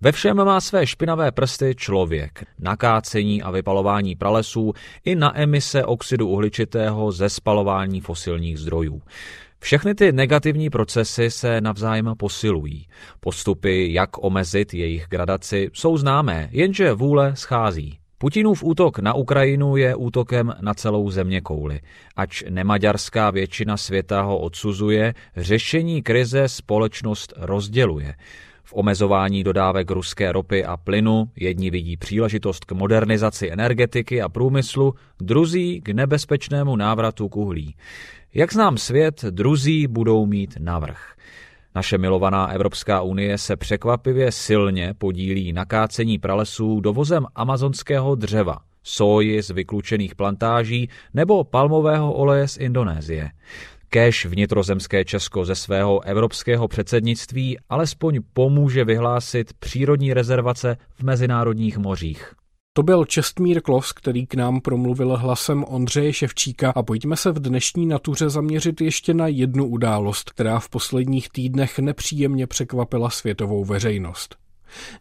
Ve 0.00 0.12
všem 0.12 0.36
má 0.36 0.60
své 0.60 0.86
špinavé 0.86 1.32
prsty 1.32 1.74
člověk, 1.74 2.44
nakácení 2.58 3.42
a 3.42 3.50
vypalování 3.50 4.16
pralesů 4.16 4.72
i 5.04 5.14
na 5.14 5.40
emise 5.40 5.84
oxidu 5.84 6.28
uhličitého 6.28 7.12
ze 7.12 7.28
spalování 7.28 8.00
fosilních 8.00 8.58
zdrojů. 8.58 9.02
Všechny 9.60 9.94
ty 9.94 10.12
negativní 10.12 10.70
procesy 10.70 11.30
se 11.30 11.60
navzájem 11.60 12.14
posilují. 12.18 12.86
Postupy, 13.20 13.92
jak 13.92 14.24
omezit 14.24 14.74
jejich 14.74 15.06
gradaci, 15.10 15.70
jsou 15.72 15.96
známé, 15.96 16.48
jenže 16.52 16.92
vůle 16.92 17.36
schází. 17.36 17.98
Putinův 18.18 18.64
útok 18.64 18.98
na 18.98 19.14
Ukrajinu 19.14 19.76
je 19.76 19.94
útokem 19.94 20.54
na 20.60 20.74
celou 20.74 21.10
země 21.10 21.40
kouli. 21.40 21.80
Ač 22.16 22.44
nemaďarská 22.50 23.30
většina 23.30 23.76
světa 23.76 24.22
ho 24.22 24.38
odsuzuje, 24.38 25.14
řešení 25.36 26.02
krize 26.02 26.48
společnost 26.48 27.32
rozděluje. 27.36 28.14
V 28.68 28.72
omezování 28.76 29.44
dodávek 29.44 29.90
ruské 29.90 30.32
ropy 30.32 30.64
a 30.64 30.76
plynu 30.76 31.30
jedni 31.36 31.70
vidí 31.70 31.96
příležitost 31.96 32.64
k 32.64 32.72
modernizaci 32.72 33.52
energetiky 33.52 34.22
a 34.22 34.28
průmyslu, 34.28 34.94
druzí 35.20 35.80
k 35.80 35.88
nebezpečnému 35.88 36.76
návratu 36.76 37.28
k 37.28 37.36
uhlí. 37.36 37.74
Jak 38.34 38.52
znám 38.52 38.78
svět, 38.78 39.24
druzí 39.24 39.86
budou 39.86 40.26
mít 40.26 40.54
navrh. 40.58 41.14
Naše 41.74 41.98
milovaná 41.98 42.46
Evropská 42.46 43.02
unie 43.02 43.38
se 43.38 43.56
překvapivě 43.56 44.32
silně 44.32 44.94
podílí 44.98 45.52
na 45.52 45.64
kácení 45.64 46.18
pralesů 46.18 46.80
dovozem 46.80 47.26
amazonského 47.34 48.14
dřeva, 48.14 48.58
soji 48.82 49.42
z 49.42 49.50
vyklučených 49.50 50.14
plantáží 50.14 50.88
nebo 51.14 51.44
palmového 51.44 52.12
oleje 52.12 52.48
z 52.48 52.56
Indonésie. 52.56 53.30
Kéž 53.90 54.26
vnitrozemské 54.26 55.04
Česko 55.04 55.44
ze 55.44 55.54
svého 55.54 56.04
evropského 56.04 56.68
předsednictví 56.68 57.58
alespoň 57.68 58.20
pomůže 58.32 58.84
vyhlásit 58.84 59.52
přírodní 59.52 60.14
rezervace 60.14 60.76
v 60.94 61.02
mezinárodních 61.02 61.78
mořích. 61.78 62.34
To 62.72 62.82
byl 62.82 63.04
Čestmír 63.04 63.60
Klos, 63.60 63.92
který 63.92 64.26
k 64.26 64.34
nám 64.34 64.60
promluvil 64.60 65.16
hlasem 65.16 65.64
Ondřeje 65.68 66.12
Ševčíka 66.12 66.70
a 66.70 66.82
pojďme 66.82 67.16
se 67.16 67.32
v 67.32 67.38
dnešní 67.38 67.86
natuře 67.86 68.30
zaměřit 68.30 68.80
ještě 68.80 69.14
na 69.14 69.26
jednu 69.26 69.66
událost, 69.66 70.30
která 70.30 70.58
v 70.58 70.68
posledních 70.68 71.28
týdnech 71.28 71.78
nepříjemně 71.78 72.46
překvapila 72.46 73.10
světovou 73.10 73.64
veřejnost. 73.64 74.36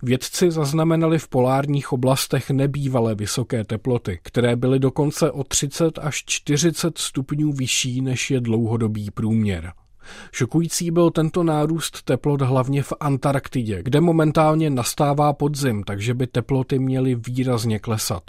Vědci 0.03 0.51
zaznamenali 0.51 1.19
v 1.19 1.27
polárních 1.27 1.93
oblastech 1.93 2.49
nebývalé 2.49 3.15
vysoké 3.15 3.63
teploty, 3.63 4.19
které 4.23 4.55
byly 4.55 4.79
dokonce 4.79 5.31
o 5.31 5.43
30 5.43 5.99
až 5.99 6.23
40 6.25 6.97
stupňů 6.97 7.51
vyšší 7.51 8.01
než 8.01 8.31
je 8.31 8.41
dlouhodobý 8.41 9.11
průměr. 9.11 9.71
Šokující 10.31 10.91
byl 10.91 11.11
tento 11.11 11.43
nárůst 11.43 12.03
teplot 12.03 12.41
hlavně 12.41 12.83
v 12.83 12.93
Antarktidě, 12.99 13.83
kde 13.83 14.01
momentálně 14.01 14.69
nastává 14.69 15.33
podzim, 15.33 15.83
takže 15.83 16.13
by 16.13 16.27
teploty 16.27 16.79
měly 16.79 17.15
výrazně 17.15 17.79
klesat. 17.79 18.23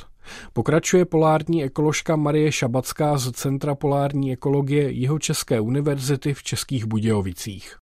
Pokračuje 0.52 1.04
polární 1.04 1.64
ekoložka 1.64 2.16
Marie 2.16 2.52
Šabacká 2.52 3.18
z 3.18 3.32
Centra 3.32 3.74
polární 3.74 4.32
ekologie 4.32 4.90
Jihočeské 4.90 5.60
univerzity 5.60 6.34
v 6.34 6.42
Českých 6.42 6.84
Budějovicích. 6.84 7.76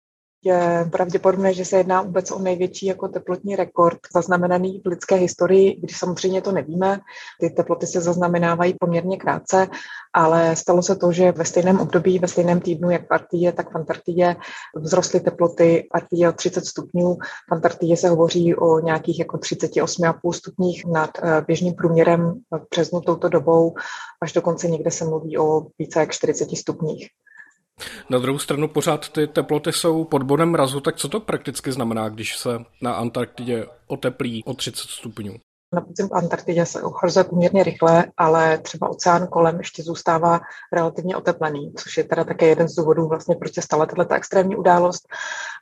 Je 0.44 0.88
pravděpodobné, 0.92 1.54
že 1.54 1.64
se 1.64 1.76
jedná 1.76 2.02
vůbec 2.02 2.30
o 2.30 2.38
největší 2.38 2.86
jako 2.86 3.08
teplotní 3.08 3.56
rekord 3.56 3.98
zaznamenaný 4.14 4.80
v 4.84 4.88
lidské 4.88 5.14
historii, 5.14 5.76
když 5.80 5.98
samozřejmě 5.98 6.42
to 6.42 6.52
nevíme. 6.52 7.00
Ty 7.40 7.50
teploty 7.50 7.86
se 7.86 8.00
zaznamenávají 8.00 8.74
poměrně 8.80 9.16
krátce, 9.16 9.68
ale 10.12 10.56
stalo 10.56 10.82
se 10.82 10.96
to, 10.96 11.12
že 11.12 11.32
ve 11.32 11.44
stejném 11.44 11.80
období, 11.80 12.18
ve 12.18 12.28
stejném 12.28 12.60
týdnu, 12.60 12.90
jak 12.90 13.02
v 13.02 13.12
Arktidě, 13.12 13.52
tak 13.52 13.72
v 13.72 13.76
Antarktidě 13.76 14.36
vzrostly 14.84 15.20
teploty 15.20 15.88
Arktidě 15.92 16.28
o 16.28 16.32
30 16.32 16.66
stupňů. 16.66 17.14
V 17.48 17.52
Antarktidě 17.52 17.96
se 17.96 18.08
hovoří 18.08 18.54
o 18.54 18.80
nějakých 18.80 19.18
jako 19.18 19.36
38,5 19.36 20.32
stupních 20.32 20.86
nad 20.86 21.10
eh, 21.22 21.44
běžným 21.46 21.74
průměrem 21.74 22.40
březnu 22.70 23.00
touto 23.00 23.28
dobou, 23.28 23.74
až 24.22 24.32
dokonce 24.32 24.68
někde 24.68 24.90
se 24.90 25.04
mluví 25.04 25.38
o 25.38 25.66
více 25.78 26.00
jak 26.00 26.12
40 26.12 26.56
stupních. 26.56 27.08
Na 28.10 28.18
druhou 28.18 28.38
stranu 28.38 28.68
pořád 28.68 29.08
ty 29.08 29.26
teploty 29.26 29.72
jsou 29.72 30.04
pod 30.04 30.22
bodem 30.22 30.50
mrazu, 30.50 30.80
tak 30.80 30.96
co 30.96 31.08
to 31.08 31.20
prakticky 31.20 31.72
znamená, 31.72 32.08
když 32.08 32.36
se 32.36 32.64
na 32.80 32.94
Antarktidě 32.94 33.66
oteplí 33.86 34.44
o 34.44 34.54
30 34.54 34.88
stupňů? 34.88 35.38
Na 35.74 35.80
podzim 35.80 36.08
v 36.08 36.12
Antarktidě 36.12 36.66
se 36.66 36.82
ochlazuje 36.82 37.24
poměrně 37.24 37.62
rychle, 37.62 38.04
ale 38.16 38.58
třeba 38.58 38.90
oceán 38.90 39.26
kolem 39.26 39.58
ještě 39.58 39.82
zůstává 39.82 40.40
relativně 40.72 41.16
oteplený, 41.16 41.72
což 41.76 41.96
je 41.96 42.04
teda 42.04 42.24
také 42.24 42.46
jeden 42.46 42.68
z 42.68 42.74
důvodů, 42.74 43.08
vlastně, 43.08 43.36
proč 43.36 43.54
se 43.54 43.62
stala 43.62 43.86
tato 43.86 44.14
extrémní 44.14 44.56
událost. 44.56 45.02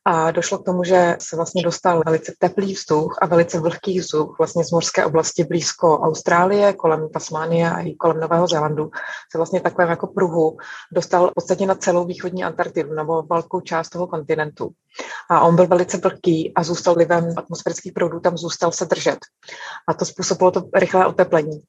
A 0.05 0.31
došlo 0.31 0.59
k 0.59 0.65
tomu, 0.65 0.85
že 0.85 1.17
se 1.21 1.37
vlastně 1.37 1.63
dostal 1.63 2.03
velice 2.07 2.33
teplý 2.39 2.75
vzduch 2.75 3.19
a 3.23 3.27
velice 3.27 3.61
vlhký 3.61 4.01
vzduch 4.01 4.35
vlastně 4.39 4.65
z 4.65 4.71
mořské 4.71 5.05
oblasti 5.05 5.45
blízko 5.45 5.99
Austrálie, 5.99 6.73
kolem 6.73 7.09
Tasmánie 7.09 7.71
a 7.71 7.81
i 7.81 7.95
kolem 7.95 8.21
Nového 8.21 8.47
Zélandu. 8.47 8.91
Se 9.33 9.39
vlastně 9.39 9.61
takovém 9.61 9.91
jako 9.91 10.07
pruhu 10.07 10.57
dostal 10.93 11.31
v 11.31 11.35
podstatě 11.35 11.67
na 11.67 11.75
celou 11.75 12.05
východní 12.05 12.45
Antarktidu 12.45 12.95
nebo 12.95 13.23
velkou 13.23 13.61
část 13.61 13.89
toho 13.89 14.07
kontinentu. 14.07 14.71
A 15.31 15.41
on 15.41 15.57
byl 15.57 15.67
velice 15.67 15.97
vlhký 15.97 16.53
a 16.55 16.63
zůstal 16.63 16.95
vlivem 16.95 17.35
atmosférických 17.37 17.93
proudů, 17.93 18.21
tam 18.21 18.39
zůstal 18.39 18.73
se 18.73 18.85
držet. 18.85 19.19
A 19.89 19.95
to 20.01 20.07
způsobilo 20.07 20.51
to 20.51 20.63
rychlé 20.75 21.07
oteplení 21.07 21.63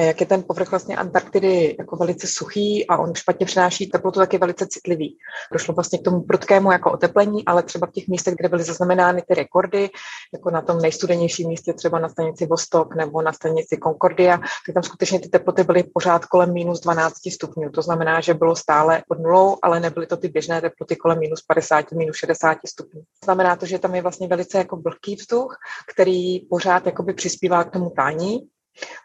jak 0.00 0.20
je 0.20 0.26
ten 0.26 0.42
povrch 0.42 0.70
vlastně 0.70 0.96
Antarktidy 0.96 1.76
jako 1.78 1.96
velice 1.96 2.26
suchý 2.26 2.86
a 2.86 2.98
on 2.98 3.14
špatně 3.14 3.46
přináší 3.46 3.86
teplotu, 3.86 4.20
tak 4.20 4.32
je 4.32 4.38
velice 4.38 4.66
citlivý. 4.66 5.16
Došlo 5.52 5.74
vlastně 5.74 5.98
k 5.98 6.02
tomu 6.02 6.20
prudkému 6.20 6.72
jako 6.72 6.92
oteplení, 6.92 7.44
ale 7.44 7.62
třeba 7.62 7.86
v 7.86 7.90
těch 7.90 8.08
místech, 8.08 8.34
kde 8.34 8.48
byly 8.48 8.62
zaznamenány 8.62 9.22
ty 9.28 9.34
rekordy, 9.34 9.90
jako 10.34 10.50
na 10.50 10.60
tom 10.60 10.78
nejstudenějším 10.78 11.48
místě, 11.48 11.72
třeba 11.72 11.98
na 11.98 12.08
stanici 12.08 12.46
Vostok 12.46 12.96
nebo 12.96 13.22
na 13.22 13.32
stanici 13.32 13.78
Concordia, 13.82 14.38
tak 14.38 14.74
tam 14.74 14.82
skutečně 14.82 15.20
ty 15.20 15.28
teploty 15.28 15.64
byly 15.64 15.82
pořád 15.82 16.24
kolem 16.24 16.52
minus 16.52 16.80
12 16.80 17.14
stupňů. 17.34 17.70
To 17.70 17.82
znamená, 17.82 18.20
že 18.20 18.34
bylo 18.34 18.56
stále 18.56 19.02
pod 19.08 19.18
nulou, 19.18 19.56
ale 19.62 19.80
nebyly 19.80 20.06
to 20.06 20.16
ty 20.16 20.28
běžné 20.28 20.60
teploty 20.60 20.96
kolem 20.96 21.18
minus 21.18 21.42
50, 21.42 21.92
minus 21.92 22.16
60 22.16 22.58
stupňů. 22.66 23.02
Znamená 23.24 23.56
to, 23.56 23.66
že 23.66 23.78
tam 23.78 23.94
je 23.94 24.02
vlastně 24.02 24.28
velice 24.28 24.58
jako 24.58 24.76
vlhký 24.76 25.14
vzduch, 25.14 25.56
který 25.92 26.40
pořád 26.40 26.82
přispívá 27.14 27.64
k 27.64 27.70
tomu 27.70 27.90
tání 27.90 28.48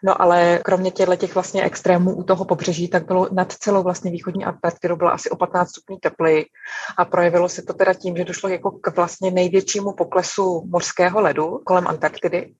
No 0.04 0.22
ale 0.22 0.60
kromě 0.64 0.90
těchto 0.90 1.16
těch 1.16 1.34
vlastně 1.34 1.62
extrémů 1.62 2.16
u 2.16 2.22
toho 2.22 2.44
pobřeží, 2.44 2.88
tak 2.88 3.06
bylo 3.06 3.28
nad 3.32 3.52
celou 3.52 3.82
vlastně 3.82 4.10
východní 4.10 4.44
Antarktidu 4.44 4.96
bylo 4.96 5.12
asi 5.12 5.30
o 5.30 5.36
15 5.36 5.70
stupňů 5.70 5.98
teply 6.02 6.46
a 6.96 7.04
projevilo 7.04 7.48
se 7.48 7.62
to 7.62 7.72
teda 7.72 7.94
tím, 7.94 8.16
že 8.16 8.24
došlo 8.24 8.48
jako 8.48 8.70
k 8.70 8.96
vlastně 8.96 9.30
největšímu 9.30 9.92
poklesu 9.92 10.64
mořského 10.70 11.20
ledu 11.20 11.60
kolem 11.66 11.86
Antarktidy 11.86 12.54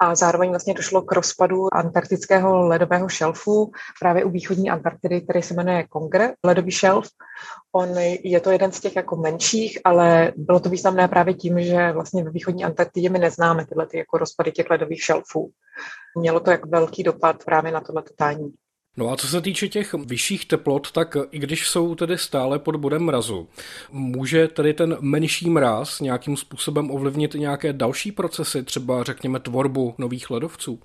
a 0.00 0.14
zároveň 0.14 0.50
vlastně 0.50 0.74
došlo 0.74 1.02
k 1.02 1.12
rozpadu 1.12 1.74
antarktického 1.74 2.66
ledového 2.66 3.08
šelfu 3.08 3.72
právě 4.00 4.24
u 4.24 4.30
východní 4.30 4.70
Antarktidy, 4.70 5.20
který 5.20 5.42
se 5.42 5.54
jmenuje 5.54 5.86
Kongre, 5.88 6.32
ledový 6.44 6.70
šelf. 6.70 7.08
On 7.72 7.98
je 8.24 8.40
to 8.40 8.50
jeden 8.50 8.72
z 8.72 8.80
těch 8.80 8.96
jako 8.96 9.16
menších, 9.16 9.78
ale 9.84 10.32
bylo 10.36 10.60
to 10.60 10.68
významné 10.68 11.08
právě 11.08 11.34
tím, 11.34 11.62
že 11.62 11.92
vlastně 11.92 12.24
ve 12.24 12.30
východní 12.30 12.64
Antarktidě 12.64 13.10
my 13.10 13.18
neznáme 13.18 13.66
tyhle 13.66 13.86
ty 13.86 13.98
jako 13.98 14.18
rozpady 14.18 14.52
těch 14.52 14.70
ledových 14.70 15.02
šelfů. 15.02 15.50
Mělo 16.18 16.40
to 16.40 16.50
jako 16.50 16.68
velký 16.68 17.02
dopad 17.02 17.44
právě 17.44 17.72
na 17.72 17.80
tohle 17.80 18.02
tání. 18.16 18.52
No 18.96 19.10
a 19.12 19.16
co 19.16 19.28
se 19.28 19.40
týče 19.40 19.68
těch 19.68 19.94
vyšších 19.94 20.44
teplot, 20.44 20.92
tak 20.92 21.16
i 21.30 21.38
když 21.38 21.68
jsou 21.68 21.94
tedy 21.94 22.18
stále 22.18 22.58
pod 22.58 22.76
bodem 22.76 23.02
mrazu, 23.02 23.48
může 23.92 24.48
tedy 24.48 24.74
ten 24.74 24.96
menší 25.00 25.50
mraz 25.50 26.00
nějakým 26.00 26.36
způsobem 26.36 26.90
ovlivnit 26.90 27.34
nějaké 27.34 27.72
další 27.72 28.12
procesy, 28.12 28.62
třeba 28.62 29.02
řekněme 29.02 29.40
tvorbu 29.40 29.94
nových 29.98 30.30
ledovců? 30.30 30.80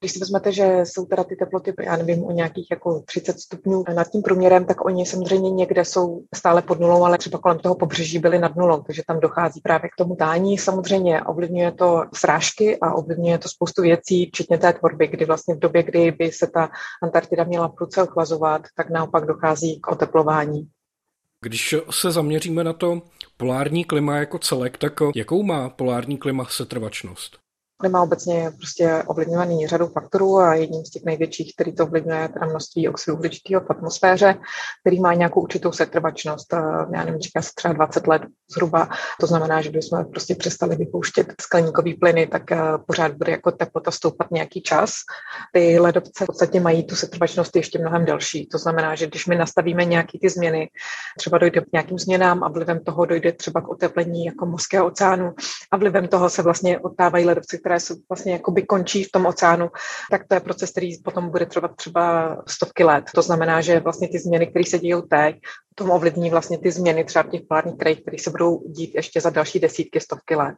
Když 0.00 0.12
si 0.12 0.18
vezmete, 0.18 0.52
že 0.52 0.80
jsou 0.84 1.06
teda 1.06 1.24
ty 1.24 1.36
teploty, 1.36 1.74
já 1.82 1.96
nevím, 1.96 2.24
o 2.24 2.32
nějakých 2.32 2.66
jako 2.70 3.00
30 3.00 3.40
stupňů 3.40 3.84
nad 3.94 4.10
tím 4.10 4.22
průměrem, 4.22 4.64
tak 4.64 4.84
oni 4.84 5.06
samozřejmě 5.06 5.50
někde 5.50 5.84
jsou 5.84 6.22
stále 6.34 6.62
pod 6.62 6.80
nulou, 6.80 7.04
ale 7.04 7.18
třeba 7.18 7.38
kolem 7.38 7.58
toho 7.58 7.74
pobřeží 7.74 8.18
byly 8.18 8.38
nad 8.38 8.56
nulou, 8.56 8.82
takže 8.82 9.02
tam 9.06 9.20
dochází 9.20 9.60
právě 9.60 9.90
k 9.90 9.96
tomu 9.98 10.16
tání. 10.16 10.58
Samozřejmě 10.58 11.22
ovlivňuje 11.22 11.72
to 11.72 12.04
srážky 12.14 12.78
a 12.80 12.94
ovlivňuje 12.94 13.38
to 13.38 13.48
spoustu 13.48 13.82
věcí, 13.82 14.26
včetně 14.26 14.58
té 14.58 14.72
tvorby, 14.72 15.06
kdy 15.06 15.24
vlastně 15.24 15.54
v 15.54 15.58
době, 15.58 15.82
kdy 15.82 16.10
by 16.10 16.32
se 16.32 16.46
ta 16.46 16.70
Antarktida 17.02 17.44
měla 17.44 17.68
prudce 17.68 18.02
ochlazovat, 18.02 18.62
tak 18.76 18.90
naopak 18.90 19.26
dochází 19.26 19.80
k 19.80 19.88
oteplování. 19.88 20.68
Když 21.40 21.74
se 21.90 22.10
zaměříme 22.10 22.64
na 22.64 22.72
to 22.72 23.02
polární 23.36 23.84
klima 23.84 24.16
jako 24.16 24.38
celek, 24.38 24.78
tak 24.78 24.92
jakou 25.14 25.42
má 25.42 25.68
polární 25.68 26.18
klima 26.18 26.44
setrvačnost? 26.44 27.45
Klima 27.78 28.02
obecně 28.02 28.38
je 28.38 28.50
prostě 28.50 29.02
ovlivňovaný 29.06 29.66
řadou 29.66 29.86
faktorů 29.86 30.38
a 30.38 30.54
jedním 30.54 30.84
z 30.84 30.90
těch 30.90 31.04
největších, 31.04 31.54
který 31.54 31.74
to 31.74 31.84
ovlivňuje, 31.84 32.20
je 32.20 32.28
teda 32.28 32.46
množství 32.46 32.88
oxidu 32.88 33.16
uhličitého 33.16 33.60
v 33.60 33.70
atmosféře, 33.70 34.34
který 34.80 35.00
má 35.00 35.14
nějakou 35.14 35.40
určitou 35.40 35.72
setrvačnost. 35.72 36.52
Já 36.94 37.04
nevím, 37.04 37.20
říká 37.20 37.42
se 37.42 37.50
třeba 37.54 37.74
20 37.74 38.06
let 38.06 38.22
zhruba. 38.50 38.88
To 39.20 39.26
znamená, 39.26 39.60
že 39.60 39.70
jsme 39.78 40.04
prostě 40.04 40.34
přestali 40.34 40.76
vypouštět 40.76 41.34
skleníkové 41.40 41.90
plyny, 42.00 42.26
tak 42.26 42.52
eh, 42.52 42.58
pořád 42.86 43.12
bude 43.12 43.32
jako 43.32 43.50
teplota 43.50 43.90
stoupat 43.90 44.30
nějaký 44.30 44.62
čas. 44.62 44.92
Ty 45.52 45.78
ledovce 45.78 46.24
v 46.24 46.26
podstatě 46.26 46.60
mají 46.60 46.86
tu 46.86 46.96
setrvačnost 46.96 47.56
ještě 47.56 47.78
mnohem 47.78 48.04
delší. 48.04 48.46
To 48.46 48.58
znamená, 48.58 48.94
že 48.94 49.06
když 49.06 49.26
my 49.26 49.36
nastavíme 49.36 49.84
nějaké 49.84 50.18
ty 50.18 50.28
změny, 50.28 50.70
třeba 51.18 51.38
dojde 51.38 51.60
k 51.60 51.72
nějakým 51.72 51.98
změnám 51.98 52.44
a 52.44 52.48
vlivem 52.48 52.80
toho 52.84 53.04
dojde 53.04 53.32
třeba 53.32 53.60
k 53.60 53.68
oteplení 53.68 54.24
jako 54.24 54.46
mořského 54.46 54.86
oceánu 54.86 55.34
a 55.72 55.76
vlivem 55.76 56.08
toho 56.08 56.30
se 56.30 56.42
vlastně 56.42 56.78
odtávají 56.78 57.24
ledovce, 57.24 57.58
které 57.66 57.80
jsou 57.80 57.94
vlastně 58.08 58.32
jakoby 58.32 58.62
končí 58.62 59.04
v 59.04 59.12
tom 59.12 59.26
oceánu, 59.26 59.70
tak 60.10 60.28
to 60.28 60.34
je 60.34 60.40
proces, 60.40 60.70
který 60.70 61.02
potom 61.02 61.30
bude 61.30 61.46
trvat 61.46 61.76
třeba 61.76 62.36
stovky 62.46 62.84
let. 62.84 63.04
To 63.14 63.22
znamená, 63.22 63.60
že 63.60 63.80
vlastně 63.80 64.08
ty 64.08 64.18
změny, 64.18 64.46
které 64.46 64.64
se 64.64 64.78
dějí 64.78 64.94
teď, 65.10 65.36
tom 65.74 65.90
ovlivní 65.90 66.30
vlastně 66.30 66.58
ty 66.58 66.70
změny 66.70 67.04
třeba 67.04 67.22
v 67.22 67.28
těch 67.28 67.40
polárních 67.48 67.76
krajích, 67.76 68.00
které 68.00 68.18
se 68.18 68.30
budou 68.30 68.62
dít 68.68 68.94
ještě 68.94 69.20
za 69.20 69.30
další 69.30 69.58
desítky, 69.58 70.00
stovky 70.00 70.34
let. 70.34 70.54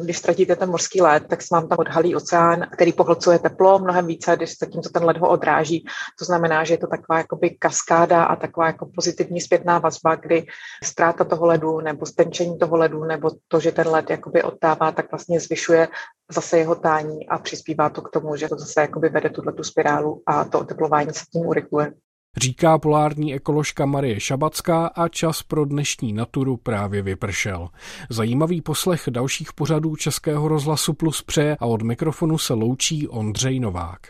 Když 0.00 0.18
ztratíte 0.18 0.56
ten 0.56 0.70
mořský 0.70 1.02
led, 1.02 1.24
tak 1.28 1.42
se 1.42 1.54
vám 1.54 1.68
tam 1.68 1.78
odhalí 1.78 2.16
oceán, 2.16 2.66
který 2.72 2.92
pohlcuje 2.92 3.38
teplo 3.38 3.78
mnohem 3.78 4.06
více, 4.06 4.36
když 4.36 4.58
zatímco 4.58 4.90
ten 4.90 5.04
led 5.04 5.16
ho 5.16 5.28
odráží. 5.28 5.84
To 6.18 6.24
znamená, 6.24 6.64
že 6.64 6.74
je 6.74 6.78
to 6.78 6.86
taková 6.86 7.18
jakoby 7.18 7.50
kaskáda 7.50 8.24
a 8.24 8.36
taková 8.36 8.66
jako 8.66 8.88
pozitivní 8.94 9.40
zpětná 9.40 9.78
vazba, 9.78 10.14
kdy 10.14 10.46
ztráta 10.84 11.24
toho 11.24 11.46
ledu 11.46 11.80
nebo 11.80 12.06
stenčení 12.06 12.58
toho 12.58 12.76
ledu 12.76 13.04
nebo 13.04 13.30
to, 13.48 13.60
že 13.60 13.72
ten 13.72 13.88
led 13.88 14.10
jakoby 14.10 14.42
odtává, 14.42 14.92
tak 14.92 15.10
vlastně 15.10 15.40
zvyšuje 15.40 15.88
zase 16.32 16.58
jeho 16.58 16.74
tání 16.74 17.28
a 17.28 17.38
přispívá 17.38 17.88
to 17.88 18.02
k 18.02 18.10
tomu, 18.10 18.36
že 18.36 18.48
to 18.48 18.58
zase 18.58 18.80
jakoby 18.80 19.08
vede 19.08 19.30
tuhle 19.30 19.52
tu 19.52 19.62
spirálu 19.62 20.22
a 20.26 20.44
to 20.44 20.60
oteplování 20.60 21.12
se 21.12 21.24
tím 21.32 21.46
urychluje. 21.46 21.92
Říká 22.36 22.78
polární 22.78 23.34
ekoložka 23.34 23.86
Marie 23.86 24.20
Šabacká 24.20 24.86
a 24.86 25.08
čas 25.08 25.42
pro 25.42 25.64
dnešní 25.64 26.12
naturu 26.12 26.56
právě 26.56 27.02
vypršel. 27.02 27.68
Zajímavý 28.10 28.60
poslech 28.60 29.04
dalších 29.10 29.52
pořadů 29.52 29.96
Českého 29.96 30.48
rozhlasu 30.48 30.92
Plus 30.92 31.22
přeje 31.22 31.56
a 31.60 31.66
od 31.66 31.82
mikrofonu 31.82 32.38
se 32.38 32.54
loučí 32.54 33.08
Ondřej 33.08 33.60
Novák. 33.60 34.00